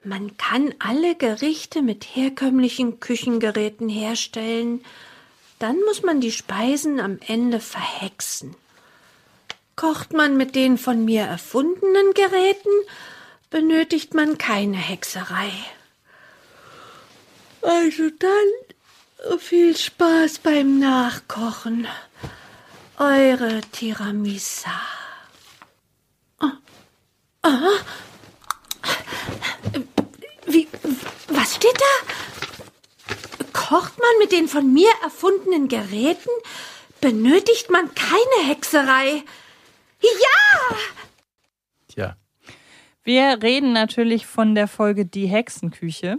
Man 0.03 0.35
kann 0.37 0.73
alle 0.79 1.13
Gerichte 1.13 1.83
mit 1.83 2.05
herkömmlichen 2.15 2.99
Küchengeräten 2.99 3.87
herstellen. 3.87 4.81
Dann 5.59 5.75
muss 5.85 6.01
man 6.01 6.21
die 6.21 6.31
Speisen 6.31 6.99
am 6.99 7.19
Ende 7.27 7.59
verhexen. 7.59 8.55
Kocht 9.77 10.11
man 10.11 10.37
mit 10.37 10.55
den 10.55 10.79
von 10.79 11.05
mir 11.05 11.21
erfundenen 11.21 12.15
Geräten, 12.15 12.71
benötigt 13.51 14.15
man 14.15 14.39
keine 14.39 14.75
Hexerei. 14.75 15.51
Also 17.61 18.09
dann 18.09 19.37
viel 19.37 19.77
Spaß 19.77 20.39
beim 20.39 20.79
Nachkochen. 20.79 21.87
Eure 22.97 23.61
Tiramisa. 23.71 24.71
Wie, 30.47 30.67
was 31.27 31.55
steht 31.55 31.79
da? 31.79 33.13
Kocht 33.53 33.99
man 33.99 34.17
mit 34.17 34.31
den 34.31 34.47
von 34.47 34.73
mir 34.73 34.89
erfundenen 35.03 35.67
Geräten? 35.67 36.31
Benötigt 36.99 37.69
man 37.69 37.93
keine 37.93 38.47
Hexerei? 38.47 39.23
Ja! 40.01 40.75
Tja, 41.88 42.15
Wir 43.03 43.41
reden 43.41 43.73
natürlich 43.73 44.25
von 44.27 44.55
der 44.55 44.67
Folge 44.67 45.05
Die 45.05 45.27
Hexenküche. 45.27 46.17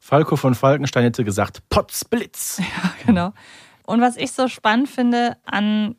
Falco 0.00 0.36
von 0.36 0.54
Falkenstein 0.54 1.04
hätte 1.04 1.24
gesagt, 1.24 1.62
Potzblitz. 1.68 2.60
Genau. 3.06 3.32
Und 3.86 4.00
was 4.00 4.16
ich 4.16 4.32
so 4.32 4.48
spannend 4.48 4.88
finde 4.88 5.36
an 5.44 5.96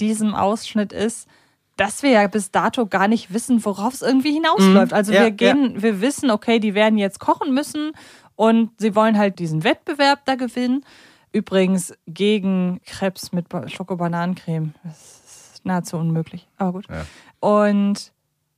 diesem 0.00 0.34
Ausschnitt 0.34 0.92
ist, 0.92 1.28
dass 1.76 2.02
wir 2.02 2.10
ja 2.10 2.26
bis 2.26 2.50
dato 2.50 2.86
gar 2.86 3.08
nicht 3.08 3.32
wissen, 3.32 3.62
worauf 3.64 3.92
es 3.94 4.02
irgendwie 4.02 4.32
hinausläuft. 4.32 4.92
Mhm. 4.92 4.96
Also 4.96 5.12
Ja, 5.12 5.22
wir 5.24 5.30
gehen, 5.30 5.82
wir 5.82 6.00
wissen, 6.00 6.30
okay, 6.30 6.58
die 6.60 6.74
werden 6.74 6.98
jetzt 6.98 7.20
kochen 7.20 7.52
müssen 7.54 7.92
und 8.36 8.70
sie 8.78 8.94
wollen 8.94 9.18
halt 9.18 9.38
diesen 9.38 9.64
Wettbewerb 9.64 10.24
da 10.24 10.34
gewinnen. 10.34 10.84
Übrigens 11.32 11.92
gegen 12.06 12.80
Krebs 12.86 13.32
mit 13.32 13.48
Ba- 13.50 13.68
Schoko-Bananencreme. 13.68 14.72
Das 14.82 15.19
ist 15.60 15.66
nahezu 15.66 15.96
unmöglich. 15.96 16.48
Aber 16.56 16.72
gut. 16.72 16.86
Ja. 16.88 17.06
Und 17.40 18.12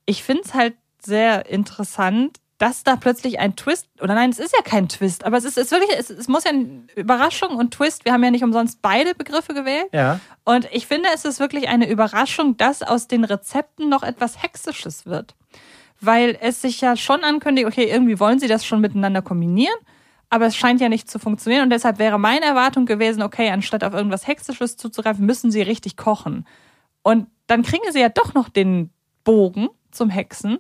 ich 0.06 0.22
finde 0.22 0.42
es 0.44 0.54
halt 0.54 0.74
sehr 1.04 1.48
interessant, 1.48 2.38
dass 2.58 2.84
da 2.84 2.94
plötzlich 2.94 3.40
ein 3.40 3.56
Twist, 3.56 3.88
oder 4.00 4.14
nein, 4.14 4.30
es 4.30 4.38
ist 4.38 4.54
ja 4.56 4.62
kein 4.62 4.88
Twist, 4.88 5.24
aber 5.24 5.36
es 5.36 5.44
ist, 5.44 5.58
ist 5.58 5.72
wirklich, 5.72 5.90
es, 5.98 6.10
es 6.10 6.28
muss 6.28 6.44
ja 6.44 6.50
eine 6.50 6.84
Überraschung 6.94 7.56
und 7.56 7.74
Twist, 7.74 8.04
wir 8.04 8.12
haben 8.12 8.22
ja 8.22 8.30
nicht 8.30 8.44
umsonst 8.44 8.80
beide 8.82 9.16
Begriffe 9.16 9.52
gewählt. 9.52 9.88
Ja. 9.92 10.20
Und 10.44 10.68
ich 10.70 10.86
finde, 10.86 11.08
es 11.12 11.24
ist 11.24 11.40
wirklich 11.40 11.68
eine 11.68 11.90
Überraschung, 11.90 12.56
dass 12.56 12.82
aus 12.82 13.08
den 13.08 13.24
Rezepten 13.24 13.88
noch 13.88 14.04
etwas 14.04 14.40
Hexisches 14.40 15.06
wird. 15.06 15.34
Weil 16.00 16.38
es 16.40 16.62
sich 16.62 16.80
ja 16.80 16.96
schon 16.96 17.24
ankündigt, 17.24 17.66
okay, 17.66 17.90
irgendwie 17.90 18.20
wollen 18.20 18.38
sie 18.38 18.48
das 18.48 18.64
schon 18.64 18.80
miteinander 18.80 19.22
kombinieren, 19.22 19.78
aber 20.30 20.46
es 20.46 20.56
scheint 20.56 20.80
ja 20.80 20.88
nicht 20.88 21.10
zu 21.10 21.18
funktionieren. 21.18 21.64
Und 21.64 21.70
deshalb 21.70 21.98
wäre 21.98 22.18
meine 22.18 22.46
Erwartung 22.46 22.86
gewesen, 22.86 23.22
okay, 23.22 23.50
anstatt 23.50 23.82
auf 23.82 23.92
irgendwas 23.92 24.28
Hexisches 24.28 24.76
zuzugreifen, 24.76 25.26
müssen 25.26 25.50
sie 25.50 25.62
richtig 25.62 25.96
kochen. 25.96 26.46
Und 27.02 27.26
dann 27.46 27.62
kriegen 27.62 27.90
sie 27.92 28.00
ja 28.00 28.08
doch 28.08 28.34
noch 28.34 28.48
den 28.48 28.90
Bogen 29.24 29.68
zum 29.90 30.10
Hexen. 30.10 30.58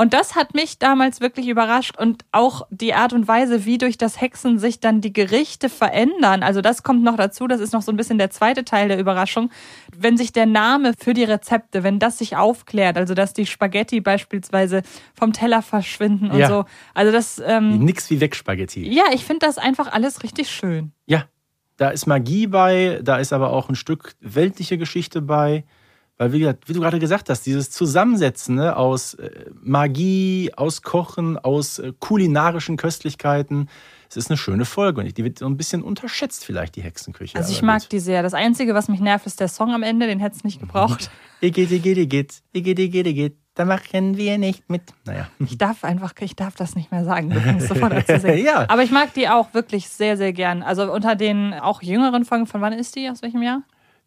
Und 0.00 0.14
das 0.14 0.36
hat 0.36 0.54
mich 0.54 0.78
damals 0.78 1.20
wirklich 1.20 1.48
überrascht 1.48 1.98
und 1.98 2.24
auch 2.30 2.62
die 2.70 2.94
Art 2.94 3.12
und 3.12 3.26
Weise, 3.26 3.64
wie 3.64 3.78
durch 3.78 3.98
das 3.98 4.20
Hexen 4.20 4.60
sich 4.60 4.78
dann 4.78 5.00
die 5.00 5.12
Gerichte 5.12 5.68
verändern. 5.68 6.44
Also 6.44 6.60
das 6.60 6.84
kommt 6.84 7.02
noch 7.02 7.16
dazu, 7.16 7.48
das 7.48 7.60
ist 7.60 7.72
noch 7.72 7.82
so 7.82 7.90
ein 7.90 7.96
bisschen 7.96 8.16
der 8.16 8.30
zweite 8.30 8.64
Teil 8.64 8.86
der 8.86 9.00
Überraschung. 9.00 9.50
Wenn 9.96 10.16
sich 10.16 10.32
der 10.32 10.46
Name 10.46 10.92
für 10.96 11.14
die 11.14 11.24
Rezepte, 11.24 11.82
wenn 11.82 11.98
das 11.98 12.18
sich 12.18 12.36
aufklärt, 12.36 12.96
also 12.96 13.14
dass 13.14 13.32
die 13.32 13.44
Spaghetti 13.44 14.00
beispielsweise 14.00 14.82
vom 15.14 15.32
Teller 15.32 15.62
verschwinden 15.62 16.30
und 16.30 16.38
Ja. 16.38 16.46
so. 16.46 16.64
Also 16.94 17.10
das, 17.10 17.42
ähm, 17.44 17.80
Nix 17.80 18.08
wie 18.08 18.20
Wegspaghetti. 18.20 18.88
ja, 18.94 19.06
ich 19.12 19.24
finde 19.24 19.46
das 19.46 19.58
einfach 19.58 19.90
alles 19.92 20.22
richtig 20.22 20.48
schön. 20.48 20.92
Ja, 21.06 21.24
da 21.76 21.88
ist 21.88 22.06
Magie 22.06 22.46
bei, 22.46 23.00
da 23.02 23.18
ist 23.18 23.32
aber 23.32 23.50
auch 23.52 23.68
ein 23.68 23.74
Stück 23.74 24.12
weltliche 24.20 24.78
Geschichte 24.78 25.20
bei. 25.22 25.64
Weil, 26.18 26.32
wie, 26.32 26.40
gesagt, 26.40 26.68
wie 26.68 26.72
du 26.72 26.80
gerade 26.80 26.98
gesagt 26.98 27.30
hast, 27.30 27.46
dieses 27.46 27.70
Zusammensetzen 27.70 28.56
ne, 28.56 28.76
aus 28.76 29.14
äh, 29.14 29.30
Magie, 29.62 30.50
aus 30.56 30.82
Kochen, 30.82 31.38
aus 31.38 31.78
äh, 31.78 31.92
kulinarischen 32.00 32.76
Köstlichkeiten, 32.76 33.68
es 34.10 34.16
ist 34.16 34.30
eine 34.30 34.36
schöne 34.36 34.64
Folge. 34.64 35.00
Und 35.00 35.16
die 35.16 35.22
wird 35.22 35.38
so 35.38 35.46
ein 35.46 35.56
bisschen 35.56 35.82
unterschätzt, 35.82 36.44
vielleicht, 36.44 36.74
die 36.74 36.82
Hexenküche. 36.82 37.38
Also 37.38 37.52
ich 37.52 37.62
mag 37.62 37.82
gut. 37.82 37.92
die 37.92 38.00
sehr. 38.00 38.22
Das 38.22 38.34
Einzige, 38.34 38.74
was 38.74 38.88
mich 38.88 39.00
nervt, 39.00 39.26
ist 39.26 39.38
der 39.38 39.48
Song 39.48 39.72
am 39.72 39.84
Ende, 39.84 40.08
den 40.08 40.18
hätte 40.18 40.36
es 40.36 40.44
nicht 40.44 40.58
gebraucht. 40.58 41.10
Igitt, 41.40 41.70
igitt, 41.70 41.98
igitt, 41.98 42.42
igitt, 42.52 42.78
igitt, 42.80 43.06
igitt, 43.06 43.36
da 43.54 43.64
machen 43.64 44.16
wir 44.16 44.38
nicht 44.38 44.68
mit. 44.68 44.82
Naja. 45.04 45.28
Ich 45.38 45.56
darf 45.56 45.84
einfach, 45.84 46.14
ich 46.18 46.34
darf 46.34 46.56
das 46.56 46.74
nicht 46.74 46.90
mehr 46.90 47.04
sagen. 47.04 47.30
Du 47.30 47.60
sofort 47.64 47.92
singen. 48.20 48.44
Ja. 48.44 48.68
Aber 48.68 48.82
ich 48.82 48.90
mag 48.90 49.14
die 49.14 49.28
auch 49.28 49.54
wirklich 49.54 49.88
sehr, 49.88 50.16
sehr 50.16 50.32
gern. 50.32 50.64
Also 50.64 50.92
unter 50.92 51.14
den 51.14 51.54
auch 51.54 51.80
jüngeren 51.80 52.24
Folgen, 52.24 52.46
von 52.46 52.60
wann 52.60 52.72
ist 52.72 52.96
die? 52.96 53.08
Aus 53.08 53.22
welchem 53.22 53.42
Jahr? 53.42 53.62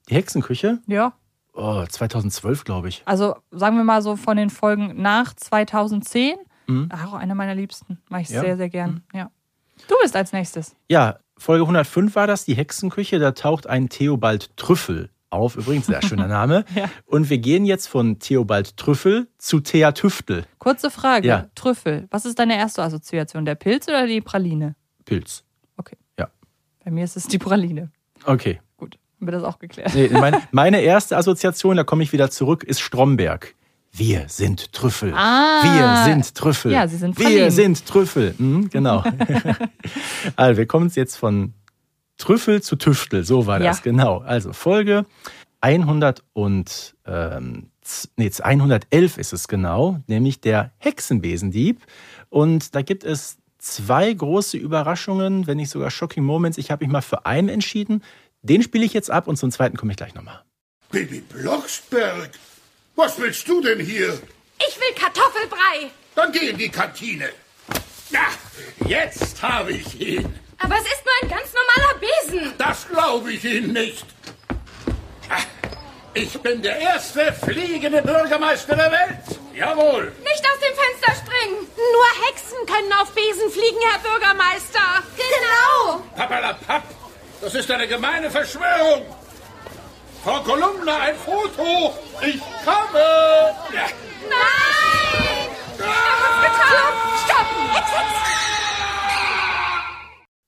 Die 0.09 0.15
Hexenküche? 0.15 0.79
Ja. 0.87 1.13
Oh, 1.53 1.83
2012, 1.87 2.63
glaube 2.63 2.89
ich. 2.89 3.01
Also 3.05 3.35
sagen 3.51 3.75
wir 3.77 3.83
mal 3.83 4.01
so 4.01 4.15
von 4.15 4.37
den 4.37 4.49
Folgen 4.49 5.01
nach 5.01 5.33
2010. 5.33 6.35
Mhm. 6.67 6.89
Auch 6.91 7.13
eine 7.13 7.35
meiner 7.35 7.55
liebsten. 7.55 7.99
Mag 8.09 8.21
ich 8.21 8.29
Ja. 8.29 8.41
sehr, 8.41 8.57
sehr 8.57 8.69
gern. 8.69 9.03
Ja. 9.13 9.29
Du 9.87 9.95
bist 10.01 10.15
als 10.15 10.31
nächstes. 10.31 10.75
Ja, 10.89 11.19
Folge 11.37 11.63
105 11.63 12.15
war 12.15 12.27
das, 12.27 12.45
die 12.45 12.53
Hexenküche. 12.55 13.19
Da 13.19 13.31
taucht 13.31 13.67
ein 13.67 13.89
Theobald 13.89 14.55
Trüffel 14.55 15.09
auf. 15.31 15.55
Übrigens, 15.55 15.87
sehr 15.87 16.01
schöner 16.03 16.27
Name. 16.27 16.63
Ja. 16.75 16.89
Und 17.05 17.29
wir 17.29 17.39
gehen 17.39 17.65
jetzt 17.65 17.87
von 17.87 18.19
Theobald 18.19 18.77
Trüffel 18.77 19.27
zu 19.37 19.59
Thea 19.59 19.91
Tüftel. 19.91 20.45
Kurze 20.59 20.89
Frage. 20.91 21.27
Ja. 21.27 21.47
Trüffel. 21.55 22.07
Was 22.11 22.25
ist 22.25 22.37
deine 22.39 22.55
erste 22.57 22.83
Assoziation? 22.83 23.43
Der 23.45 23.55
Pilz 23.55 23.87
oder 23.87 24.05
die 24.07 24.21
Praline? 24.21 24.75
Pilz. 25.03 25.43
Okay. 25.77 25.97
Ja. 26.19 26.29
Bei 26.85 26.91
mir 26.91 27.03
ist 27.03 27.17
es 27.17 27.27
die 27.27 27.39
Praline. 27.39 27.91
Okay. 28.25 28.61
Haben 29.21 29.27
wir 29.27 29.33
das 29.33 29.43
auch 29.43 29.59
geklärt. 29.59 29.93
Nee, 29.93 30.09
mein, 30.11 30.35
meine 30.51 30.81
erste 30.81 31.15
Assoziation, 31.15 31.77
da 31.77 31.83
komme 31.83 32.01
ich 32.01 32.11
wieder 32.11 32.31
zurück, 32.31 32.63
ist 32.63 32.81
Stromberg. 32.81 33.53
Wir 33.93 34.25
sind 34.29 34.73
Trüffel. 34.73 35.13
Ah. 35.15 35.61
wir 35.63 36.11
sind 36.11 36.33
Trüffel. 36.33 36.71
Ja, 36.71 36.87
sie 36.87 36.97
sind 36.97 37.19
Wir 37.19 37.25
Pralinen. 37.25 37.51
sind 37.51 37.85
Trüffel. 37.85 38.33
Mhm, 38.39 38.69
genau. 38.71 39.03
also, 40.35 40.57
wir 40.57 40.65
kommen 40.65 40.91
jetzt 40.95 41.17
von 41.17 41.53
Trüffel 42.17 42.63
zu 42.63 42.77
Tüftel. 42.77 43.23
So 43.23 43.45
war 43.45 43.59
das, 43.59 43.77
Ja. 43.77 43.83
genau. 43.83 44.19
Also, 44.19 44.53
Folge 44.53 45.05
100 45.59 46.23
und, 46.33 46.95
ähm, 47.05 47.69
nee, 48.17 48.31
111 48.41 49.17
ist 49.19 49.33
es 49.33 49.47
genau, 49.47 49.99
nämlich 50.07 50.41
der 50.41 50.71
Hexenbesendieb. 50.79 51.79
Und 52.29 52.73
da 52.73 52.81
gibt 52.81 53.03
es 53.03 53.37
zwei 53.59 54.11
große 54.11 54.57
Überraschungen, 54.57 55.45
wenn 55.45 55.57
nicht 55.57 55.69
sogar 55.69 55.91
Shocking 55.91 56.23
Moments. 56.23 56.57
Ich 56.57 56.71
habe 56.71 56.83
mich 56.83 56.91
mal 56.91 57.01
für 57.01 57.27
einen 57.27 57.49
entschieden. 57.49 58.01
Den 58.43 58.63
spiele 58.63 58.85
ich 58.85 58.93
jetzt 58.93 59.11
ab 59.11 59.27
und 59.27 59.37
zum 59.37 59.51
zweiten 59.51 59.77
komme 59.77 59.91
ich 59.91 59.97
gleich 59.97 60.13
nochmal. 60.15 60.41
Baby 60.89 61.21
Blocksberg, 61.21 62.31
was 62.95 63.17
willst 63.19 63.47
du 63.47 63.61
denn 63.61 63.79
hier? 63.79 64.19
Ich 64.67 64.79
will 64.79 64.93
Kartoffelbrei. 64.95 65.91
Dann 66.15 66.31
geh 66.31 66.49
in 66.49 66.57
die 66.57 66.69
Kantine. 66.69 67.29
Ja, 68.09 68.27
jetzt 68.87 69.41
habe 69.41 69.71
ich 69.73 69.99
ihn. 69.99 70.39
Aber 70.57 70.75
es 70.75 70.81
ist 70.83 71.03
nur 71.05 71.13
ein 71.21 71.29
ganz 71.37 71.51
normaler 71.53 71.99
Besen. 71.99 72.53
Das 72.57 72.87
glaube 72.87 73.31
ich 73.31 73.43
Ihnen 73.45 73.73
nicht. 73.73 74.05
Ah, 75.29 75.41
Ich 76.13 76.33
bin 76.41 76.61
der 76.61 76.77
erste 76.77 77.31
fliegende 77.33 78.01
Bürgermeister 78.01 78.75
der 78.75 78.91
Welt. 78.91 79.39
Jawohl. 79.55 80.11
Nicht 80.23 80.43
aus 80.45 80.59
dem 80.59 80.75
Fenster 80.75 81.25
springen. 81.25 81.67
Nur 81.77 82.27
Hexen 82.27 82.57
können 82.67 82.93
auf 83.01 83.11
Besen 83.13 83.49
fliegen, 83.49 83.79
Herr 83.89 83.99
Bürgermeister. 83.99 85.03
Genau. 85.15 86.03
Pappalapapp, 86.15 86.83
das 87.41 87.55
ist 87.55 87.69
eine 87.71 87.87
gemeine 87.87 88.29
Verschwörung. 88.29 89.03
Frau 90.23 90.39
Kolumna, 90.41 90.97
ein 90.99 91.15
Foto. 91.15 91.93
Ich 92.21 92.39
komme. 92.63 92.99
Ja. 93.73 93.87
Nein. 94.29 95.49
Ah! 95.79 95.83
Stopp. 97.25 97.47
Hex. 97.73 97.89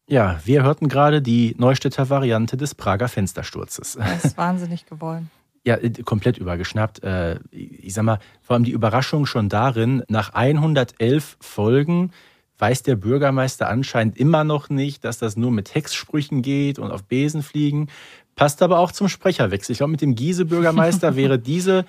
Ja, 0.08 0.40
wir 0.44 0.64
hörten 0.64 0.90
gerade 0.90 1.22
die 1.22 1.56
Neustädter 1.58 2.10
Variante 2.10 2.56
des 2.58 2.76
Prager 2.76 3.08
Fenstersturzes. 3.08 3.94
Das 4.00 4.26
ist 4.26 4.38
wahnsinnig 4.38 4.86
gewollt. 4.86 5.24
Ja, 5.66 5.78
komplett 6.04 6.38
übergeschnappt. 6.38 7.04
Äh, 7.06 7.40
Ich 7.52 7.94
sag 7.94 8.04
mal, 8.04 8.20
vor 8.42 8.56
allem 8.56 8.66
die 8.66 8.72
Überraschung 8.74 9.26
schon 9.26 9.48
darin, 9.48 10.04
nach 10.10 10.34
111 10.34 11.38
Folgen 11.40 12.12
weiß 12.60 12.84
der 12.84 12.96
Bürgermeister 12.96 13.70
anscheinend 13.70 14.18
immer 14.18 14.44
noch 14.44 14.70
nicht, 14.70 15.04
dass 15.04 15.18
das 15.18 15.36
nur 15.36 15.52
mit 15.52 15.74
Hexsprüchen 15.76 16.42
geht 16.42 16.80
und 16.80 16.92
auf 16.92 17.04
Besen 17.04 17.44
fliegen. 17.44 17.90
Passt 18.36 18.62
aber 18.62 18.80
auch 18.80 18.92
zum 18.92 19.10
Sprecherwechsel. 19.10 19.74
Ich 19.74 19.78
glaube, 19.80 19.92
mit 19.92 20.02
dem 20.02 20.16
Giese-Bürgermeister 20.16 21.16
wäre 21.16 21.40
diese 21.40 21.86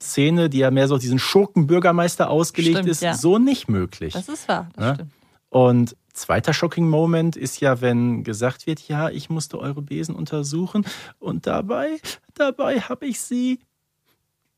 Szene, 0.00 0.48
die 0.48 0.58
ja 0.58 0.70
mehr 0.70 0.86
so 0.86 0.94
auf 0.96 1.00
diesen 1.00 1.18
Schurken-Bürgermeister 1.18 2.30
ausgelegt 2.30 2.76
Stimmt, 2.78 2.88
ist, 2.90 3.02
ja. 3.02 3.14
so 3.14 3.38
nicht 3.38 3.68
möglich. 3.68 4.12
Das 4.12 4.28
ist 4.28 4.48
wahr, 4.48 4.68
das 4.74 4.84
Ne? 4.84 4.94
stimmt. 4.94 5.12
Und 5.50 5.96
zweiter 6.12 6.52
Shocking 6.52 6.88
Moment 6.88 7.36
ist 7.36 7.60
ja, 7.60 7.80
wenn 7.80 8.22
gesagt 8.22 8.66
wird, 8.66 8.86
ja, 8.86 9.08
ich 9.08 9.30
musste 9.30 9.58
eure 9.58 9.82
Besen 9.82 10.14
untersuchen 10.14 10.84
und 11.18 11.46
dabei, 11.46 11.98
dabei 12.34 12.80
habe 12.80 13.06
ich 13.06 13.20
sie 13.20 13.60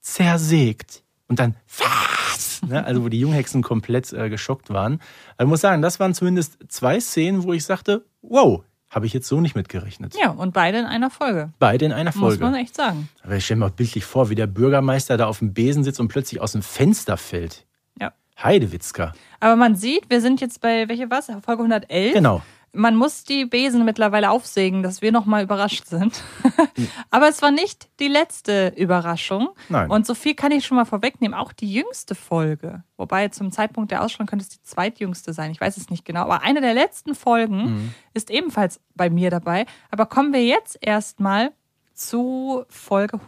zersägt. 0.00 1.04
Und 1.30 1.38
dann, 1.38 1.54
was? 1.78 2.60
Ne? 2.66 2.84
Also 2.84 3.04
wo 3.04 3.08
die 3.08 3.20
Junghexen 3.20 3.62
komplett 3.62 4.12
äh, 4.12 4.28
geschockt 4.28 4.68
waren. 4.70 5.00
Also 5.36 5.46
ich 5.46 5.48
muss 5.48 5.60
sagen, 5.60 5.80
das 5.80 6.00
waren 6.00 6.12
zumindest 6.12 6.58
zwei 6.66 6.98
Szenen, 6.98 7.44
wo 7.44 7.52
ich 7.52 7.64
sagte, 7.64 8.04
wow, 8.20 8.64
habe 8.90 9.06
ich 9.06 9.12
jetzt 9.12 9.28
so 9.28 9.40
nicht 9.40 9.54
mitgerechnet. 9.54 10.16
Ja, 10.20 10.30
und 10.30 10.52
beide 10.52 10.78
in 10.78 10.86
einer 10.86 11.08
Folge. 11.08 11.52
Beide 11.60 11.84
in 11.84 11.92
einer 11.92 12.10
Muss 12.10 12.34
Folge. 12.34 12.42
man 12.42 12.56
echt 12.56 12.74
sagen. 12.74 13.08
Aber 13.22 13.36
ich 13.36 13.44
stelle 13.44 13.60
mir 13.60 13.66
auch 13.66 13.70
bildlich 13.70 14.04
vor, 14.04 14.28
wie 14.28 14.34
der 14.34 14.48
Bürgermeister 14.48 15.16
da 15.16 15.26
auf 15.26 15.38
dem 15.38 15.54
Besen 15.54 15.84
sitzt 15.84 16.00
und 16.00 16.08
plötzlich 16.08 16.40
aus 16.40 16.50
dem 16.50 16.62
Fenster 16.62 17.16
fällt. 17.16 17.64
Ja. 18.00 18.12
Heidewitzka. 18.42 19.12
Aber 19.38 19.54
man 19.54 19.76
sieht, 19.76 20.10
wir 20.10 20.20
sind 20.20 20.40
jetzt 20.40 20.60
bei, 20.60 20.88
welche 20.88 21.08
was? 21.10 21.26
Folge 21.26 21.62
111? 21.62 22.12
Genau. 22.12 22.42
Man 22.72 22.94
muss 22.94 23.24
die 23.24 23.44
Besen 23.46 23.84
mittlerweile 23.84 24.30
aufsägen, 24.30 24.82
dass 24.84 25.02
wir 25.02 25.10
nochmal 25.10 25.42
überrascht 25.42 25.86
sind. 25.86 26.22
Aber 27.10 27.28
es 27.28 27.42
war 27.42 27.50
nicht 27.50 27.88
die 27.98 28.06
letzte 28.08 28.72
Überraschung. 28.76 29.48
Nein. 29.68 29.90
Und 29.90 30.06
so 30.06 30.14
viel 30.14 30.34
kann 30.34 30.52
ich 30.52 30.64
schon 30.64 30.76
mal 30.76 30.84
vorwegnehmen. 30.84 31.36
Auch 31.36 31.52
die 31.52 31.72
jüngste 31.72 32.14
Folge, 32.14 32.84
wobei 32.96 33.26
zum 33.28 33.50
Zeitpunkt 33.50 33.90
der 33.90 34.02
Ausstrahlung 34.04 34.28
könnte 34.28 34.44
es 34.44 34.50
die 34.50 34.62
zweitjüngste 34.62 35.32
sein. 35.32 35.50
Ich 35.50 35.60
weiß 35.60 35.76
es 35.76 35.90
nicht 35.90 36.04
genau. 36.04 36.20
Aber 36.22 36.42
eine 36.42 36.60
der 36.60 36.74
letzten 36.74 37.14
Folgen 37.16 37.56
Mhm. 37.64 37.94
ist 38.14 38.30
ebenfalls 38.30 38.80
bei 38.94 39.10
mir 39.10 39.30
dabei. 39.30 39.66
Aber 39.90 40.06
kommen 40.06 40.32
wir 40.32 40.44
jetzt 40.44 40.78
erstmal 40.80 41.52
zu 41.94 42.64
Folge 42.68 43.18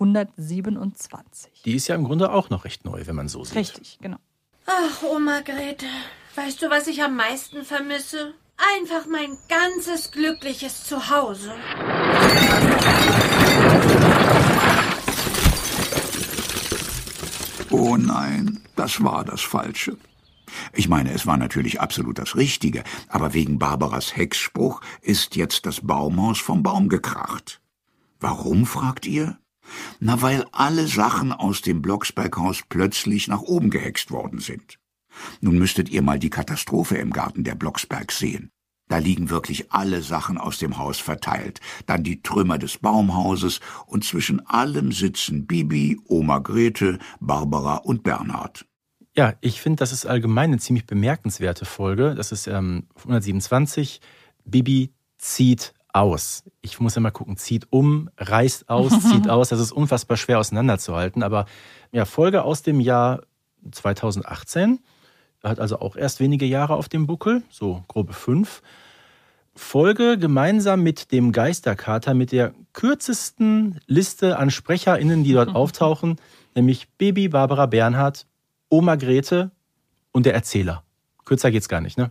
127. 0.66 1.62
Die 1.64 1.74
ist 1.74 1.88
ja 1.88 1.94
im 1.94 2.04
Grunde 2.04 2.32
auch 2.32 2.50
noch 2.50 2.64
recht 2.64 2.84
neu, 2.84 3.02
wenn 3.06 3.16
man 3.16 3.28
so 3.28 3.44
sieht. 3.44 3.56
Richtig, 3.56 3.98
genau. 4.00 4.16
Ach, 4.66 5.02
Oma 5.02 5.40
Grete, 5.40 5.86
weißt 6.36 6.62
du, 6.62 6.70
was 6.70 6.86
ich 6.86 7.02
am 7.02 7.16
meisten 7.16 7.64
vermisse? 7.64 8.34
Einfach 8.56 9.06
mein 9.06 9.36
ganzes 9.48 10.10
glückliches 10.10 10.84
Zuhause. 10.84 11.52
Oh 17.70 17.96
nein, 17.96 18.60
das 18.76 19.02
war 19.02 19.24
das 19.24 19.40
Falsche. 19.40 19.96
Ich 20.74 20.88
meine, 20.88 21.12
es 21.12 21.26
war 21.26 21.36
natürlich 21.36 21.80
absolut 21.80 22.18
das 22.18 22.36
Richtige, 22.36 22.84
aber 23.08 23.34
wegen 23.34 23.58
Barbaras 23.58 24.16
Hexspruch 24.16 24.80
ist 25.00 25.36
jetzt 25.36 25.66
das 25.66 25.80
Baumhaus 25.80 26.38
vom 26.38 26.62
Baum 26.62 26.88
gekracht. 26.88 27.60
Warum, 28.20 28.66
fragt 28.66 29.06
ihr? 29.06 29.38
Na, 30.00 30.20
weil 30.22 30.46
alle 30.52 30.86
Sachen 30.86 31.32
aus 31.32 31.62
dem 31.62 31.82
Blocksberghaus 31.82 32.62
plötzlich 32.68 33.28
nach 33.28 33.42
oben 33.42 33.70
gehext 33.70 34.10
worden 34.10 34.38
sind. 34.38 34.78
Nun 35.40 35.58
müsstet 35.58 35.88
ihr 35.88 36.02
mal 36.02 36.18
die 36.18 36.30
Katastrophe 36.30 36.96
im 36.96 37.10
Garten 37.10 37.44
der 37.44 37.54
Blocksbergs 37.54 38.18
sehen. 38.18 38.50
Da 38.88 38.98
liegen 38.98 39.30
wirklich 39.30 39.72
alle 39.72 40.02
Sachen 40.02 40.36
aus 40.36 40.58
dem 40.58 40.76
Haus 40.76 40.98
verteilt, 40.98 41.60
dann 41.86 42.02
die 42.02 42.20
Trümmer 42.20 42.58
des 42.58 42.78
Baumhauses 42.78 43.60
und 43.86 44.04
zwischen 44.04 44.46
allem 44.46 44.92
sitzen 44.92 45.46
Bibi, 45.46 45.98
Oma 46.08 46.40
Grete, 46.40 46.98
Barbara 47.20 47.76
und 47.76 48.02
Bernhard. 48.02 48.66
Ja, 49.16 49.34
ich 49.40 49.60
finde, 49.60 49.76
das 49.76 49.92
ist 49.92 50.06
allgemein 50.06 50.50
eine 50.50 50.58
ziemlich 50.58 50.86
bemerkenswerte 50.86 51.64
Folge. 51.64 52.14
Das 52.14 52.32
ist 52.32 52.46
ähm, 52.46 52.86
127. 52.96 54.00
Bibi 54.44 54.92
zieht 55.18 55.74
aus. 55.92 56.44
Ich 56.62 56.80
muss 56.80 56.96
immer 56.96 57.10
gucken, 57.10 57.36
zieht 57.36 57.66
um, 57.70 58.10
reißt 58.16 58.68
aus, 58.68 58.92
zieht 59.10 59.28
aus. 59.28 59.50
Das 59.50 59.60
ist 59.60 59.72
unfassbar 59.72 60.16
schwer 60.16 60.38
auseinanderzuhalten. 60.38 61.22
Aber 61.22 61.46
ja, 61.92 62.04
Folge 62.04 62.42
aus 62.42 62.62
dem 62.62 62.80
Jahr 62.80 63.22
2018. 63.70 64.80
Hat 65.42 65.58
also 65.58 65.80
auch 65.80 65.96
erst 65.96 66.20
wenige 66.20 66.46
Jahre 66.46 66.74
auf 66.74 66.88
dem 66.88 67.06
Buckel, 67.06 67.42
so 67.50 67.82
grobe 67.88 68.12
fünf. 68.12 68.62
Folge 69.54 70.16
gemeinsam 70.16 70.82
mit 70.82 71.12
dem 71.12 71.32
Geisterkater 71.32 72.14
mit 72.14 72.32
der 72.32 72.54
kürzesten 72.72 73.80
Liste 73.86 74.38
an 74.38 74.50
SprecherInnen, 74.50 75.24
die 75.24 75.32
dort 75.32 75.48
auftauchen, 75.54 76.16
nämlich 76.54 76.88
Baby 76.96 77.28
Barbara 77.28 77.66
Bernhardt, 77.66 78.26
Oma 78.70 78.96
Grete 78.96 79.50
und 80.12 80.26
der 80.26 80.34
Erzähler. 80.34 80.84
Kürzer 81.24 81.50
geht's 81.50 81.68
gar 81.68 81.80
nicht, 81.80 81.98
ne? 81.98 82.10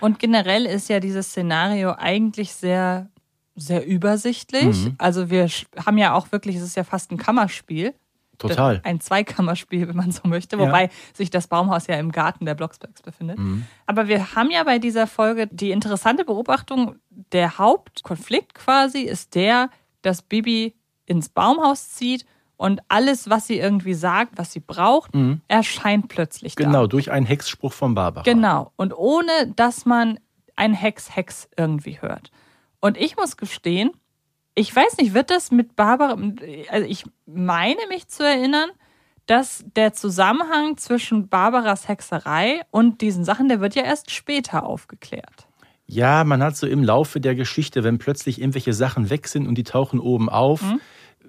Und 0.00 0.18
generell 0.18 0.64
ist 0.64 0.88
ja 0.88 1.00
dieses 1.00 1.28
Szenario 1.28 1.92
eigentlich 1.96 2.52
sehr, 2.52 3.10
sehr 3.56 3.84
übersichtlich. 3.84 4.84
Mhm. 4.84 4.94
Also 4.98 5.28
wir 5.30 5.48
haben 5.84 5.98
ja 5.98 6.14
auch 6.14 6.30
wirklich, 6.30 6.56
es 6.56 6.62
ist 6.62 6.76
ja 6.76 6.84
fast 6.84 7.10
ein 7.10 7.16
Kammerspiel. 7.16 7.94
Total. 8.38 8.80
Ein 8.84 9.00
Zweikammerspiel, 9.00 9.88
wenn 9.88 9.96
man 9.96 10.10
so 10.12 10.26
möchte, 10.28 10.56
Ja. 10.56 10.62
wobei 10.66 10.90
sich 11.12 11.30
das 11.30 11.48
Baumhaus 11.48 11.86
ja 11.88 11.96
im 11.96 12.12
Garten 12.12 12.44
der 12.46 12.54
Blocksbergs 12.54 13.02
befindet. 13.02 13.38
Mhm. 13.38 13.64
Aber 13.86 14.08
wir 14.08 14.34
haben 14.34 14.50
ja 14.50 14.62
bei 14.64 14.78
dieser 14.78 15.06
Folge 15.06 15.48
die 15.48 15.70
interessante 15.72 16.24
Beobachtung, 16.24 16.96
der 17.32 17.58
Hauptkonflikt 17.58 18.54
quasi 18.54 19.00
ist 19.00 19.34
der, 19.34 19.70
dass 20.02 20.22
Bibi 20.22 20.74
ins 21.06 21.28
Baumhaus 21.28 21.90
zieht 21.90 22.24
und 22.56 22.80
alles, 22.88 23.30
was 23.30 23.46
sie 23.46 23.58
irgendwie 23.58 23.94
sagt, 23.94 24.32
was 24.36 24.52
sie 24.52 24.60
braucht, 24.60 25.14
Mhm. 25.14 25.40
erscheint 25.48 26.08
plötzlich 26.08 26.54
da. 26.54 26.64
Genau, 26.64 26.86
durch 26.86 27.10
einen 27.10 27.26
Hexspruch 27.26 27.72
von 27.72 27.94
Barbara. 27.94 28.22
Genau. 28.24 28.72
Und 28.76 28.92
ohne, 28.96 29.30
dass 29.56 29.86
man 29.86 30.18
ein 30.56 30.74
Hex-Hex 30.74 31.48
irgendwie 31.56 32.00
hört. 32.00 32.30
Und 32.80 32.96
ich 32.96 33.16
muss 33.16 33.36
gestehen, 33.36 33.90
ich 34.58 34.74
weiß 34.74 34.96
nicht, 34.98 35.14
wird 35.14 35.30
das 35.30 35.50
mit 35.50 35.76
Barbara, 35.76 36.16
also 36.70 36.86
ich 36.86 37.04
meine 37.26 37.80
mich 37.88 38.08
zu 38.08 38.24
erinnern, 38.24 38.70
dass 39.26 39.64
der 39.76 39.92
Zusammenhang 39.92 40.76
zwischen 40.78 41.28
Barbaras 41.28 41.86
Hexerei 41.86 42.62
und 42.70 43.00
diesen 43.02 43.24
Sachen, 43.24 43.48
der 43.48 43.60
wird 43.60 43.74
ja 43.74 43.82
erst 43.84 44.10
später 44.10 44.64
aufgeklärt. 44.64 45.46
Ja, 45.86 46.24
man 46.24 46.42
hat 46.42 46.56
so 46.56 46.66
im 46.66 46.82
Laufe 46.82 47.20
der 47.20 47.34
Geschichte, 47.34 47.84
wenn 47.84 47.98
plötzlich 47.98 48.40
irgendwelche 48.40 48.72
Sachen 48.72 49.10
weg 49.10 49.28
sind 49.28 49.46
und 49.46 49.54
die 49.56 49.64
tauchen 49.64 50.00
oben 50.00 50.28
auf, 50.28 50.62
Mhm. 50.62 50.80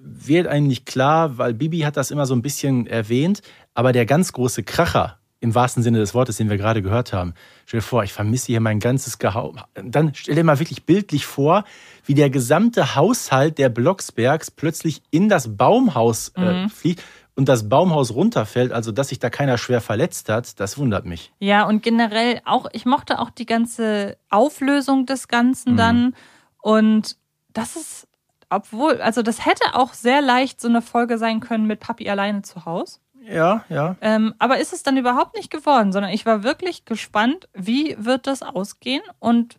wird 0.02 0.46
einem 0.46 0.66
nicht 0.66 0.86
klar, 0.86 1.36
weil 1.38 1.52
Bibi 1.54 1.80
hat 1.80 1.96
das 1.98 2.10
immer 2.10 2.24
so 2.26 2.34
ein 2.34 2.42
bisschen 2.42 2.86
erwähnt, 2.86 3.42
aber 3.74 3.92
der 3.92 4.06
ganz 4.06 4.32
große 4.32 4.62
Kracher, 4.62 5.18
im 5.40 5.54
wahrsten 5.54 5.82
Sinne 5.82 5.98
des 5.98 6.14
Wortes, 6.14 6.36
den 6.36 6.50
wir 6.50 6.58
gerade 6.58 6.82
gehört 6.82 7.12
haben, 7.12 7.34
stell 7.66 7.80
dir 7.80 7.86
vor, 7.86 8.04
ich 8.04 8.12
vermisse 8.12 8.46
hier 8.48 8.60
mein 8.60 8.78
ganzes 8.78 9.18
Gehaus. 9.18 9.56
Dann 9.74 10.12
stell 10.14 10.34
dir 10.34 10.44
mal 10.44 10.58
wirklich 10.58 10.84
bildlich 10.84 11.24
vor, 11.26 11.64
wie 12.04 12.14
der 12.14 12.30
gesamte 12.30 12.94
Haushalt 12.94 13.58
der 13.58 13.70
Blocksbergs 13.70 14.50
plötzlich 14.50 15.02
in 15.10 15.28
das 15.28 15.56
Baumhaus 15.56 16.32
äh, 16.36 16.64
Mhm. 16.64 16.68
fliegt 16.68 17.02
und 17.36 17.48
das 17.48 17.68
Baumhaus 17.70 18.14
runterfällt, 18.14 18.70
also 18.72 18.92
dass 18.92 19.08
sich 19.08 19.18
da 19.18 19.30
keiner 19.30 19.56
schwer 19.56 19.80
verletzt 19.80 20.28
hat, 20.28 20.60
das 20.60 20.76
wundert 20.76 21.06
mich. 21.06 21.32
Ja, 21.38 21.66
und 21.66 21.82
generell 21.82 22.42
auch, 22.44 22.66
ich 22.72 22.84
mochte 22.84 23.18
auch 23.18 23.30
die 23.30 23.46
ganze 23.46 24.18
Auflösung 24.28 25.06
des 25.06 25.26
Ganzen 25.28 25.72
Mhm. 25.72 25.76
dann. 25.78 26.14
Und 26.60 27.16
das 27.54 27.76
ist, 27.76 28.08
obwohl, 28.50 29.00
also 29.00 29.22
das 29.22 29.46
hätte 29.46 29.74
auch 29.74 29.94
sehr 29.94 30.20
leicht 30.20 30.60
so 30.60 30.68
eine 30.68 30.82
Folge 30.82 31.16
sein 31.16 31.40
können 31.40 31.66
mit 31.66 31.80
Papi 31.80 32.10
alleine 32.10 32.42
zu 32.42 32.66
Hause. 32.66 32.98
Ja, 33.30 33.64
ja. 33.68 33.96
Ähm, 34.00 34.34
aber 34.38 34.58
ist 34.58 34.72
es 34.72 34.82
dann 34.82 34.96
überhaupt 34.96 35.36
nicht 35.36 35.50
geworden, 35.50 35.92
sondern 35.92 36.12
ich 36.12 36.26
war 36.26 36.42
wirklich 36.42 36.84
gespannt, 36.84 37.48
wie 37.54 37.94
wird 37.98 38.26
das 38.26 38.42
ausgehen 38.42 39.02
und 39.18 39.58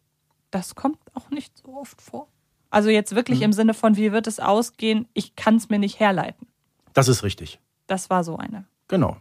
das 0.51 0.75
kommt 0.75 0.99
auch 1.13 1.29
nicht 1.29 1.57
so 1.57 1.75
oft 1.77 2.01
vor. 2.01 2.27
Also 2.69 2.89
jetzt 2.89 3.15
wirklich 3.15 3.39
Mhm. 3.39 3.45
im 3.45 3.53
Sinne 3.53 3.73
von, 3.73 3.95
wie 3.97 4.11
wird 4.11 4.27
es 4.27 4.39
ausgehen, 4.39 5.07
ich 5.13 5.35
kann 5.35 5.55
es 5.55 5.69
mir 5.69 5.79
nicht 5.79 5.99
herleiten. 5.99 6.47
Das 6.93 7.07
ist 7.07 7.23
richtig. 7.23 7.59
Das 7.87 8.09
war 8.09 8.23
so 8.23 8.37
eine. 8.37 8.65
Genau. 8.87 9.17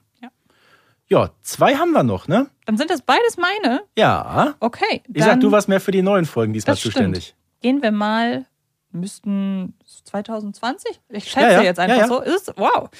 Ja. 1.13 1.31
Zwei 1.43 1.75
haben 1.75 1.91
wir 1.91 2.05
noch, 2.05 2.29
ne? 2.29 2.49
Dann 2.67 2.77
sind 2.77 2.89
das 2.89 3.03
beides 3.03 3.37
meine. 3.37 3.83
Ja. 3.99 4.55
Okay. 4.61 5.03
Ich 5.13 5.25
sag, 5.25 5.41
du 5.41 5.51
warst 5.51 5.69
mehr 5.69 5.81
für 5.81 5.91
die 5.91 6.03
neuen 6.03 6.25
Folgen 6.25 6.53
diesmal 6.53 6.75
Das 6.75 6.79
stimmt. 6.81 6.95
zuständig. 6.95 7.35
Gehen 7.61 7.83
wir 7.83 7.91
mal, 7.91 8.47
müssten 8.93 9.75
2020? 10.05 11.01
Ich 11.09 11.25
schätze 11.29 11.47
Ja, 11.47 11.51
ja. 11.55 11.63
jetzt 11.63 11.81
einfach 11.81 11.97
Ja, 11.97 12.07
so. 12.07 12.21
Ist? 12.21 12.53
Wow. 12.57 12.91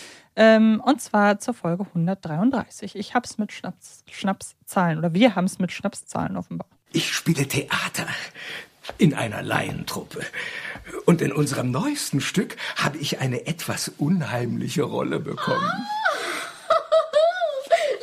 Ähm, 0.43 0.81
und 0.83 1.03
zwar 1.03 1.39
zur 1.39 1.53
Folge 1.53 1.85
133. 1.85 2.97
Ich 2.97 3.15
hab's 3.15 3.37
mit 3.37 3.53
Schnaps, 3.53 4.03
Schnapszahlen 4.11 4.99
oder 4.99 5.13
wir 5.13 5.35
haben 5.35 5.45
es 5.45 5.59
mit 5.59 5.71
Schnapszahlen 5.71 6.39
offenbar. 6.39 6.67
Ich 6.93 7.13
spiele 7.13 7.47
Theater 7.47 8.07
in 8.97 9.13
einer 9.13 9.43
Laientruppe. 9.43 10.25
Und 11.05 11.21
in 11.21 11.31
unserem 11.33 11.71
neuesten 11.71 12.23
Stück 12.23 12.57
habe 12.77 12.97
ich 12.97 13.21
eine 13.21 13.47
etwas 13.47 13.93
unheimliche 13.99 14.83
Rolle 14.83 15.21
bekommen. 15.21 15.71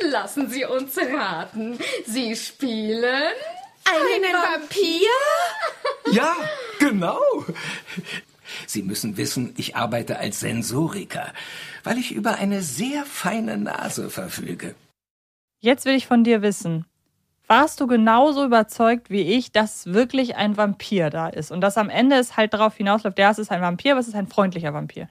Lassen 0.00 0.48
Sie 0.48 0.64
uns 0.64 0.96
raten. 0.96 1.76
Sie 2.06 2.36
spielen 2.36 3.32
Einen 3.84 4.32
Vampir? 4.32 5.10
Ja, 6.12 6.36
genau. 6.78 7.18
Sie 8.66 8.82
müssen 8.82 9.16
wissen, 9.16 9.54
ich 9.56 9.76
arbeite 9.76 10.18
als 10.18 10.40
Sensoriker, 10.40 11.32
weil 11.84 11.98
ich 11.98 12.12
über 12.12 12.36
eine 12.36 12.62
sehr 12.62 13.04
feine 13.04 13.56
Nase 13.56 14.10
verfüge. 14.10 14.74
Jetzt 15.60 15.84
will 15.86 15.94
ich 15.94 16.06
von 16.06 16.24
dir 16.24 16.42
wissen, 16.42 16.84
warst 17.46 17.80
du 17.80 17.86
genauso 17.86 18.44
überzeugt 18.44 19.10
wie 19.10 19.22
ich, 19.22 19.52
dass 19.52 19.86
wirklich 19.86 20.36
ein 20.36 20.56
Vampir 20.56 21.10
da 21.10 21.28
ist 21.28 21.50
und 21.50 21.60
dass 21.60 21.78
am 21.78 21.88
Ende 21.88 22.16
es 22.16 22.36
halt 22.36 22.54
darauf 22.54 22.76
hinausläuft, 22.76 23.18
ja, 23.18 23.30
es 23.30 23.38
ist 23.38 23.50
ein 23.50 23.62
Vampir, 23.62 23.92
aber 23.92 24.00
es 24.00 24.08
ist 24.08 24.14
ein 24.14 24.28
freundlicher 24.28 24.74
Vampir? 24.74 25.08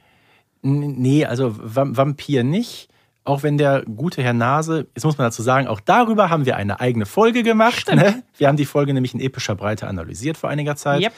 Nee, 0.61 1.25
also 1.25 1.49
Vam- 1.49 1.97
Vampir 1.97 2.43
nicht. 2.43 2.89
Auch 3.23 3.43
wenn 3.43 3.57
der 3.57 3.83
gute 3.83 4.23
Herr 4.23 4.31
Nase, 4.33 4.87
jetzt 4.95 5.03
muss 5.03 5.17
man 5.17 5.27
dazu 5.27 5.41
sagen, 5.43 5.67
auch 5.67 5.81
darüber 5.81 6.29
haben 6.29 6.45
wir 6.45 6.55
eine 6.55 6.79
eigene 6.79 7.05
Folge 7.05 7.43
gemacht. 7.43 7.93
Ne? 7.93 8.23
Wir 8.37 8.47
haben 8.47 8.55
die 8.55 8.65
Folge 8.65 8.93
nämlich 8.93 9.13
in 9.13 9.19
epischer 9.19 9.53
Breite 9.53 9.85
analysiert 9.87 10.37
vor 10.37 10.49
einiger 10.49 10.77
Zeit. 10.77 11.01
Yep. 11.01 11.13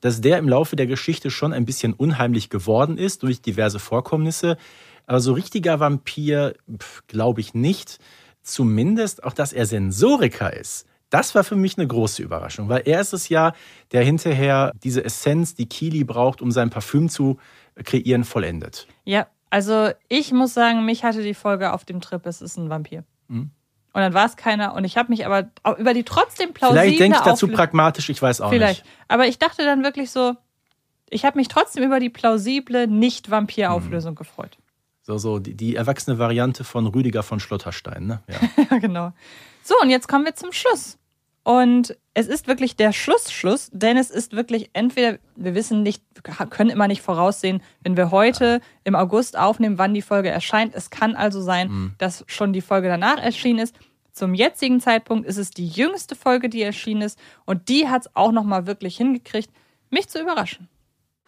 Dass 0.00 0.20
der 0.20 0.38
im 0.38 0.48
Laufe 0.48 0.76
der 0.76 0.86
Geschichte 0.86 1.30
schon 1.30 1.52
ein 1.52 1.64
bisschen 1.64 1.92
unheimlich 1.92 2.50
geworden 2.50 2.98
ist 2.98 3.22
durch 3.22 3.40
diverse 3.40 3.78
Vorkommnisse. 3.78 4.56
Aber 5.06 5.20
so 5.20 5.32
richtiger 5.32 5.80
Vampir 5.80 6.54
glaube 7.06 7.40
ich 7.40 7.54
nicht. 7.54 7.98
Zumindest 8.42 9.24
auch, 9.24 9.32
dass 9.32 9.52
er 9.52 9.66
Sensoriker 9.66 10.52
ist. 10.52 10.86
Das 11.10 11.34
war 11.34 11.44
für 11.44 11.56
mich 11.56 11.78
eine 11.78 11.86
große 11.86 12.22
Überraschung, 12.22 12.68
weil 12.68 12.82
er 12.84 13.00
ist 13.00 13.12
es 13.12 13.28
ja, 13.28 13.52
der 13.92 14.02
hinterher 14.02 14.72
diese 14.82 15.04
Essenz, 15.04 15.54
die 15.54 15.66
Kili 15.66 16.04
braucht, 16.04 16.42
um 16.42 16.50
sein 16.50 16.70
Parfüm 16.70 17.08
zu 17.08 17.38
kreieren, 17.84 18.24
vollendet. 18.24 18.88
Ja, 19.04 19.28
also 19.50 19.90
ich 20.08 20.32
muss 20.32 20.54
sagen, 20.54 20.84
mich 20.84 21.04
hatte 21.04 21.22
die 21.22 21.34
Folge 21.34 21.72
auf 21.72 21.84
dem 21.84 22.00
Trip, 22.00 22.24
es 22.26 22.42
ist 22.42 22.56
ein 22.56 22.70
Vampir. 22.70 23.04
Mhm. 23.28 23.50
Und 23.96 24.02
dann 24.02 24.12
war 24.12 24.26
es 24.26 24.36
keiner 24.36 24.74
und 24.74 24.84
ich 24.84 24.98
habe 24.98 25.08
mich 25.08 25.24
aber 25.24 25.48
über 25.78 25.94
die 25.94 26.04
trotzdem 26.04 26.52
plausible 26.52 26.82
Vielleicht 26.82 27.00
denke 27.00 27.16
ich 27.16 27.24
dazu 27.24 27.46
Auflö- 27.46 27.54
pragmatisch, 27.54 28.10
ich 28.10 28.20
weiß 28.20 28.42
auch 28.42 28.50
Vielleicht. 28.50 28.84
nicht. 28.84 28.94
Aber 29.08 29.26
ich 29.26 29.38
dachte 29.38 29.64
dann 29.64 29.82
wirklich 29.82 30.10
so, 30.10 30.34
ich 31.08 31.24
habe 31.24 31.38
mich 31.38 31.48
trotzdem 31.48 31.82
über 31.82 31.98
die 31.98 32.10
plausible 32.10 32.86
Nicht-Vampir-Auflösung 32.88 34.10
Mhm. 34.12 34.16
gefreut. 34.16 34.58
So, 35.00 35.16
so 35.16 35.38
die, 35.38 35.54
die 35.54 35.76
erwachsene 35.76 36.18
Variante 36.18 36.62
von 36.62 36.86
Rüdiger 36.86 37.22
von 37.22 37.40
Schlotterstein, 37.40 38.06
ne? 38.06 38.22
Ja, 38.70 38.76
genau. 38.80 39.12
So, 39.62 39.74
und 39.80 39.88
jetzt 39.88 40.08
kommen 40.08 40.26
wir 40.26 40.34
zum 40.34 40.52
Schluss. 40.52 40.98
Und 41.46 41.96
es 42.12 42.26
ist 42.26 42.48
wirklich 42.48 42.74
der 42.74 42.90
Schlussschluss, 42.92 43.70
denn 43.72 43.96
es 43.96 44.10
ist 44.10 44.32
wirklich 44.32 44.70
entweder, 44.72 45.18
wir 45.36 45.54
wissen 45.54 45.84
nicht, 45.84 46.02
können 46.50 46.70
immer 46.70 46.88
nicht 46.88 47.02
voraussehen, 47.02 47.62
wenn 47.84 47.96
wir 47.96 48.10
heute 48.10 48.60
im 48.82 48.96
August 48.96 49.38
aufnehmen, 49.38 49.78
wann 49.78 49.94
die 49.94 50.02
Folge 50.02 50.28
erscheint. 50.28 50.74
Es 50.74 50.90
kann 50.90 51.14
also 51.14 51.40
sein, 51.40 51.68
Mhm. 51.68 51.94
dass 51.98 52.24
schon 52.26 52.52
die 52.52 52.62
Folge 52.62 52.88
danach 52.88 53.18
erschienen 53.18 53.60
ist. 53.60 53.76
Zum 54.12 54.34
jetzigen 54.34 54.80
Zeitpunkt 54.80 55.24
ist 55.24 55.36
es 55.36 55.52
die 55.52 55.68
jüngste 55.68 56.16
Folge, 56.16 56.48
die 56.48 56.62
erschienen 56.62 57.02
ist. 57.02 57.16
Und 57.44 57.68
die 57.68 57.88
hat 57.88 58.06
es 58.06 58.16
auch 58.16 58.32
nochmal 58.32 58.66
wirklich 58.66 58.96
hingekriegt, 58.96 59.50
mich 59.88 60.08
zu 60.08 60.20
überraschen. 60.20 60.66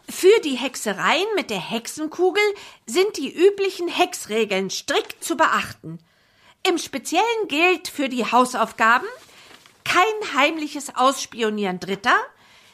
Für 0.09 0.41
die 0.43 0.57
Hexereien 0.57 1.29
mit 1.37 1.49
der 1.49 1.61
Hexenkugel 1.61 2.43
sind 2.87 3.19
die 3.19 3.33
üblichen 3.33 3.87
Hexregeln 3.87 4.69
strikt 4.71 5.23
zu 5.23 5.37
beachten. 5.37 6.01
Im 6.69 6.77
Speziellen 6.77 7.47
gilt 7.47 7.87
für 7.87 8.09
die 8.09 8.25
Hausaufgaben 8.25 9.07
kein 9.89 10.35
heimliches 10.37 10.95
Ausspionieren 10.95 11.81
Dritter, 11.81 12.17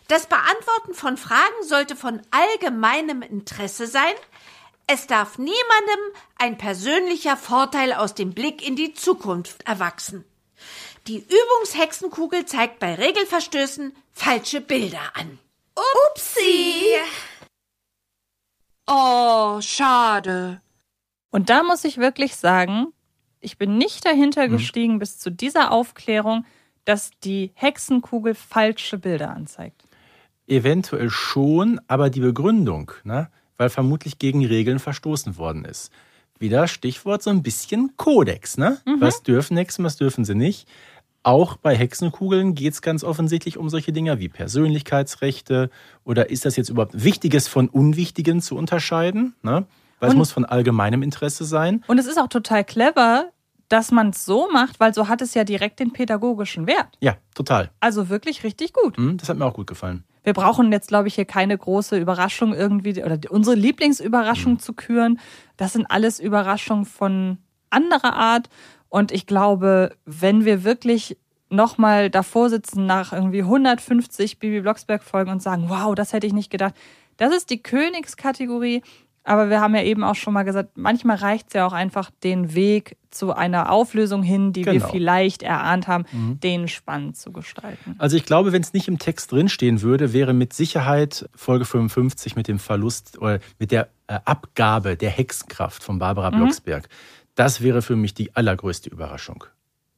das 0.08 0.26
Beantworten 0.26 0.94
von 0.94 1.16
Fragen 1.16 1.62
sollte 1.62 1.96
von 1.96 2.20
allgemeinem 2.30 3.22
Interesse 3.22 3.86
sein, 3.86 4.14
es 4.86 5.06
darf 5.06 5.38
niemandem 5.38 6.00
ein 6.36 6.58
persönlicher 6.58 7.36
Vorteil 7.36 7.94
aus 7.94 8.14
dem 8.14 8.34
Blick 8.34 8.66
in 8.66 8.76
die 8.76 8.92
Zukunft 8.92 9.66
erwachsen. 9.66 10.24
Die 11.06 11.18
Übungshexenkugel 11.18 12.44
zeigt 12.46 12.80
bei 12.80 12.94
Regelverstößen 12.94 13.94
falsche 14.12 14.60
Bilder 14.60 15.12
an. 15.14 15.38
Upsi! 16.10 16.96
Oh, 18.86 19.60
schade. 19.62 20.60
Und 21.30 21.48
da 21.48 21.62
muss 21.62 21.84
ich 21.84 21.96
wirklich 21.96 22.36
sagen, 22.36 22.88
ich 23.40 23.56
bin 23.56 23.78
nicht 23.78 24.04
dahinter 24.04 24.48
gestiegen 24.48 24.98
bis 24.98 25.18
zu 25.18 25.30
dieser 25.30 25.72
Aufklärung, 25.72 26.44
dass 26.84 27.10
die 27.22 27.52
Hexenkugel 27.54 28.34
falsche 28.34 28.98
Bilder 28.98 29.30
anzeigt. 29.30 29.84
Eventuell 30.46 31.10
schon, 31.10 31.80
aber 31.88 32.10
die 32.10 32.20
Begründung, 32.20 32.92
ne? 33.04 33.30
weil 33.56 33.70
vermutlich 33.70 34.18
gegen 34.18 34.44
Regeln 34.44 34.78
verstoßen 34.78 35.38
worden 35.38 35.64
ist. 35.64 35.90
Wieder 36.38 36.66
Stichwort 36.68 37.22
so 37.22 37.30
ein 37.30 37.42
bisschen 37.42 37.96
Kodex, 37.96 38.58
ne? 38.58 38.78
Mhm. 38.84 39.00
Was 39.00 39.22
dürfen 39.22 39.56
Hexen, 39.56 39.84
was 39.84 39.96
dürfen 39.96 40.24
sie 40.24 40.34
nicht? 40.34 40.68
Auch 41.22 41.56
bei 41.56 41.74
Hexenkugeln 41.74 42.54
geht 42.54 42.74
es 42.74 42.82
ganz 42.82 43.02
offensichtlich 43.04 43.56
um 43.56 43.70
solche 43.70 43.92
Dinge 43.92 44.18
wie 44.18 44.28
Persönlichkeitsrechte 44.28 45.70
oder 46.04 46.28
ist 46.28 46.44
das 46.44 46.56
jetzt 46.56 46.68
überhaupt 46.68 47.02
Wichtiges 47.04 47.48
von 47.48 47.68
Unwichtigen 47.68 48.42
zu 48.42 48.56
unterscheiden? 48.56 49.34
Ne? 49.42 49.64
Weil 50.00 50.08
es 50.08 50.14
Und- 50.14 50.18
muss 50.18 50.32
von 50.32 50.44
allgemeinem 50.44 51.02
Interesse 51.02 51.44
sein. 51.44 51.82
Und 51.86 51.98
es 51.98 52.06
ist 52.06 52.18
auch 52.18 52.28
total 52.28 52.64
clever, 52.64 53.30
dass 53.74 53.90
man 53.90 54.10
es 54.10 54.24
so 54.24 54.48
macht, 54.52 54.78
weil 54.78 54.94
so 54.94 55.08
hat 55.08 55.20
es 55.20 55.34
ja 55.34 55.42
direkt 55.42 55.80
den 55.80 55.92
pädagogischen 55.92 56.68
Wert. 56.68 56.96
Ja, 57.00 57.16
total. 57.34 57.72
Also 57.80 58.08
wirklich 58.08 58.44
richtig 58.44 58.72
gut. 58.72 58.96
Hm, 58.96 59.16
Das 59.18 59.28
hat 59.28 59.36
mir 59.36 59.44
auch 59.44 59.54
gut 59.54 59.66
gefallen. 59.66 60.04
Wir 60.22 60.32
brauchen 60.32 60.70
jetzt, 60.70 60.86
glaube 60.86 61.08
ich, 61.08 61.16
hier 61.16 61.24
keine 61.24 61.58
große 61.58 61.98
Überraschung 61.98 62.54
irgendwie 62.54 63.02
oder 63.02 63.18
unsere 63.30 63.56
Lieblingsüberraschung 63.56 64.60
zu 64.60 64.74
küren. 64.74 65.18
Das 65.56 65.72
sind 65.72 65.86
alles 65.90 66.20
Überraschungen 66.20 66.84
von 66.84 67.38
anderer 67.68 68.14
Art. 68.14 68.48
Und 68.88 69.10
ich 69.10 69.26
glaube, 69.26 69.96
wenn 70.04 70.44
wir 70.44 70.62
wirklich 70.62 71.18
nochmal 71.50 72.10
davor 72.10 72.50
sitzen 72.50 72.86
nach 72.86 73.12
irgendwie 73.12 73.42
150 73.42 74.38
Bibi 74.38 74.60
Blocksberg-Folgen 74.60 75.32
und 75.32 75.42
sagen, 75.42 75.64
wow, 75.68 75.96
das 75.96 76.12
hätte 76.12 76.28
ich 76.28 76.32
nicht 76.32 76.50
gedacht. 76.50 76.74
Das 77.16 77.34
ist 77.34 77.50
die 77.50 77.60
Königskategorie. 77.60 78.82
Aber 79.26 79.48
wir 79.48 79.60
haben 79.60 79.74
ja 79.74 79.82
eben 79.82 80.04
auch 80.04 80.14
schon 80.14 80.34
mal 80.34 80.42
gesagt, 80.42 80.76
manchmal 80.76 81.16
reicht 81.16 81.48
es 81.48 81.54
ja 81.54 81.66
auch 81.66 81.72
einfach, 81.72 82.10
den 82.22 82.54
Weg 82.54 82.96
zu 83.10 83.32
einer 83.32 83.70
Auflösung 83.72 84.22
hin, 84.22 84.52
die 84.52 84.66
wir 84.66 84.74
Genau. 84.74 84.88
vielleicht 84.88 85.42
erahnt 85.42 85.88
haben, 85.88 86.04
Mhm. 86.12 86.40
den 86.40 86.68
spannend 86.68 87.16
zu 87.16 87.32
gestalten. 87.32 87.94
Also 87.98 88.16
ich 88.16 88.24
glaube, 88.26 88.52
wenn 88.52 88.60
es 88.60 88.72
nicht 88.74 88.86
im 88.88 88.98
Text 88.98 89.32
drinstehen 89.32 89.80
würde, 89.82 90.12
wäre 90.12 90.34
mit 90.34 90.52
Sicherheit 90.52 91.28
Folge 91.34 91.64
55 91.64 92.36
mit 92.36 92.48
dem 92.48 92.58
Verlust 92.58 93.18
oder 93.18 93.38
mit 93.58 93.70
der 93.70 93.88
äh, 94.08 94.18
Abgabe 94.26 94.96
der 94.96 95.08
Hexenkraft 95.10 95.82
von 95.82 95.98
Barbara 95.98 96.30
Mhm. 96.30 96.36
Blocksberg. 96.36 96.88
Das 97.34 97.62
wäre 97.62 97.80
für 97.80 97.96
mich 97.96 98.12
die 98.12 98.36
allergrößte 98.36 98.90
Überraschung. 98.90 99.44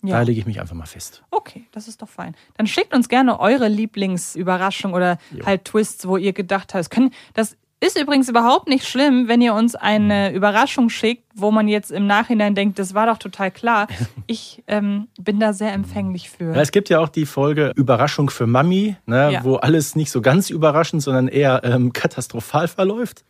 Ja. 0.02 0.16
Da 0.18 0.22
lege 0.22 0.38
ich 0.38 0.46
mich 0.46 0.60
einfach 0.60 0.76
mal 0.76 0.86
fest. 0.86 1.24
Okay, 1.32 1.66
das 1.72 1.88
ist 1.88 2.00
doch 2.00 2.08
fein. 2.08 2.36
Dann 2.56 2.68
schickt 2.68 2.94
uns 2.94 3.08
gerne 3.08 3.40
eure 3.40 3.66
Lieblingsüberraschung 3.66 4.92
oder 4.94 5.18
halt 5.44 5.64
Twists, 5.64 6.06
wo 6.06 6.16
ihr 6.16 6.32
gedacht 6.32 6.74
habt. 6.74 6.80
Es 6.82 6.90
können, 6.90 7.10
das 7.34 7.56
ist 7.80 8.00
übrigens 8.00 8.28
überhaupt 8.28 8.68
nicht 8.68 8.86
schlimm, 8.86 9.28
wenn 9.28 9.40
ihr 9.42 9.52
uns 9.54 9.74
eine 9.74 10.32
Überraschung 10.32 10.88
schickt, 10.88 11.24
wo 11.34 11.50
man 11.50 11.68
jetzt 11.68 11.90
im 11.92 12.06
Nachhinein 12.06 12.54
denkt, 12.54 12.78
das 12.78 12.94
war 12.94 13.06
doch 13.06 13.18
total 13.18 13.50
klar. 13.50 13.86
Ich 14.28 14.64
ähm, 14.66 15.06
bin 15.20 15.38
da 15.38 15.52
sehr 15.52 15.72
empfänglich 15.72 16.30
für. 16.30 16.52
Ja, 16.54 16.60
es 16.60 16.72
gibt 16.72 16.88
ja 16.88 16.98
auch 16.98 17.08
die 17.08 17.26
Folge 17.26 17.72
Überraschung 17.76 18.28
für 18.28 18.46
Mami, 18.48 18.96
ne, 19.06 19.30
Ja. 19.32 19.44
wo 19.44 19.54
alles 19.56 19.94
nicht 19.94 20.10
so 20.10 20.20
ganz 20.20 20.50
überraschend, 20.50 21.00
sondern 21.02 21.28
eher 21.28 21.62
ähm, 21.62 21.92
katastrophal 21.92 22.66
verläuft. 22.66 23.24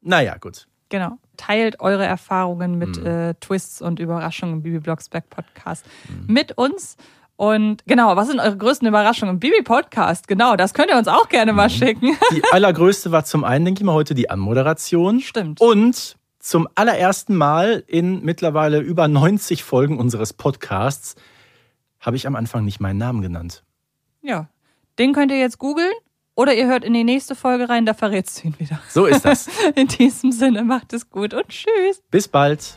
Naja, 0.00 0.36
gut. 0.38 0.66
Genau. 0.88 1.18
Teilt 1.36 1.80
eure 1.80 2.04
Erfahrungen 2.06 2.78
mit 2.78 2.98
Mhm. 2.98 3.06
äh, 3.06 3.34
Twists 3.34 3.82
und 3.82 3.98
Überraschungen 4.00 4.56
im 4.56 4.62
Bibi 4.62 4.78
Blocksberg 4.80 5.28
Podcast 5.28 5.84
mit 6.26 6.56
uns. 6.56 6.96
Und 7.40 7.82
genau, 7.86 8.16
was 8.16 8.28
sind 8.28 8.38
eure 8.38 8.54
größten 8.58 8.86
Überraschungen 8.86 9.36
im 9.36 9.40
Bibi 9.40 9.62
Podcast? 9.62 10.28
Genau, 10.28 10.56
das 10.56 10.74
könnt 10.74 10.90
ihr 10.90 10.98
uns 10.98 11.08
auch 11.08 11.26
gerne 11.30 11.52
Mhm. 11.52 11.56
mal 11.56 11.70
schicken. 11.70 12.14
Die 12.32 12.42
allergrößte 12.52 13.12
war 13.12 13.24
zum 13.24 13.44
einen, 13.44 13.64
denke 13.64 13.80
ich 13.80 13.84
mal, 13.86 13.94
heute 13.94 14.12
die 14.14 14.28
Anmoderation. 14.28 15.20
Stimmt. 15.20 15.58
Und 15.58 16.16
zum 16.38 16.68
allerersten 16.74 17.34
Mal 17.34 17.82
in 17.86 18.20
mittlerweile 18.22 18.80
über 18.80 19.08
90 19.08 19.64
Folgen 19.64 19.98
unseres 19.98 20.34
Podcasts 20.34 21.14
habe 21.98 22.16
ich 22.16 22.26
am 22.26 22.36
Anfang 22.36 22.66
nicht 22.66 22.78
meinen 22.78 22.98
Namen 22.98 23.22
genannt. 23.22 23.64
Ja, 24.20 24.48
den 24.98 25.14
könnt 25.14 25.32
ihr 25.32 25.38
jetzt 25.40 25.56
googeln 25.58 25.92
oder 26.34 26.52
ihr 26.52 26.66
hört 26.66 26.84
in 26.84 26.92
die 26.92 27.04
nächste 27.04 27.34
Folge 27.34 27.70
rein, 27.70 27.86
da 27.86 27.94
verrätst 27.94 28.42
du 28.42 28.48
ihn 28.48 28.54
wieder. 28.58 28.78
So 28.90 29.06
ist 29.06 29.24
das. 29.24 29.48
In 29.76 29.88
diesem 29.88 30.30
Sinne, 30.32 30.62
macht 30.62 30.92
es 30.92 31.08
gut 31.08 31.32
und 31.32 31.48
tschüss. 31.48 32.02
Bis 32.10 32.28
bald. 32.28 32.76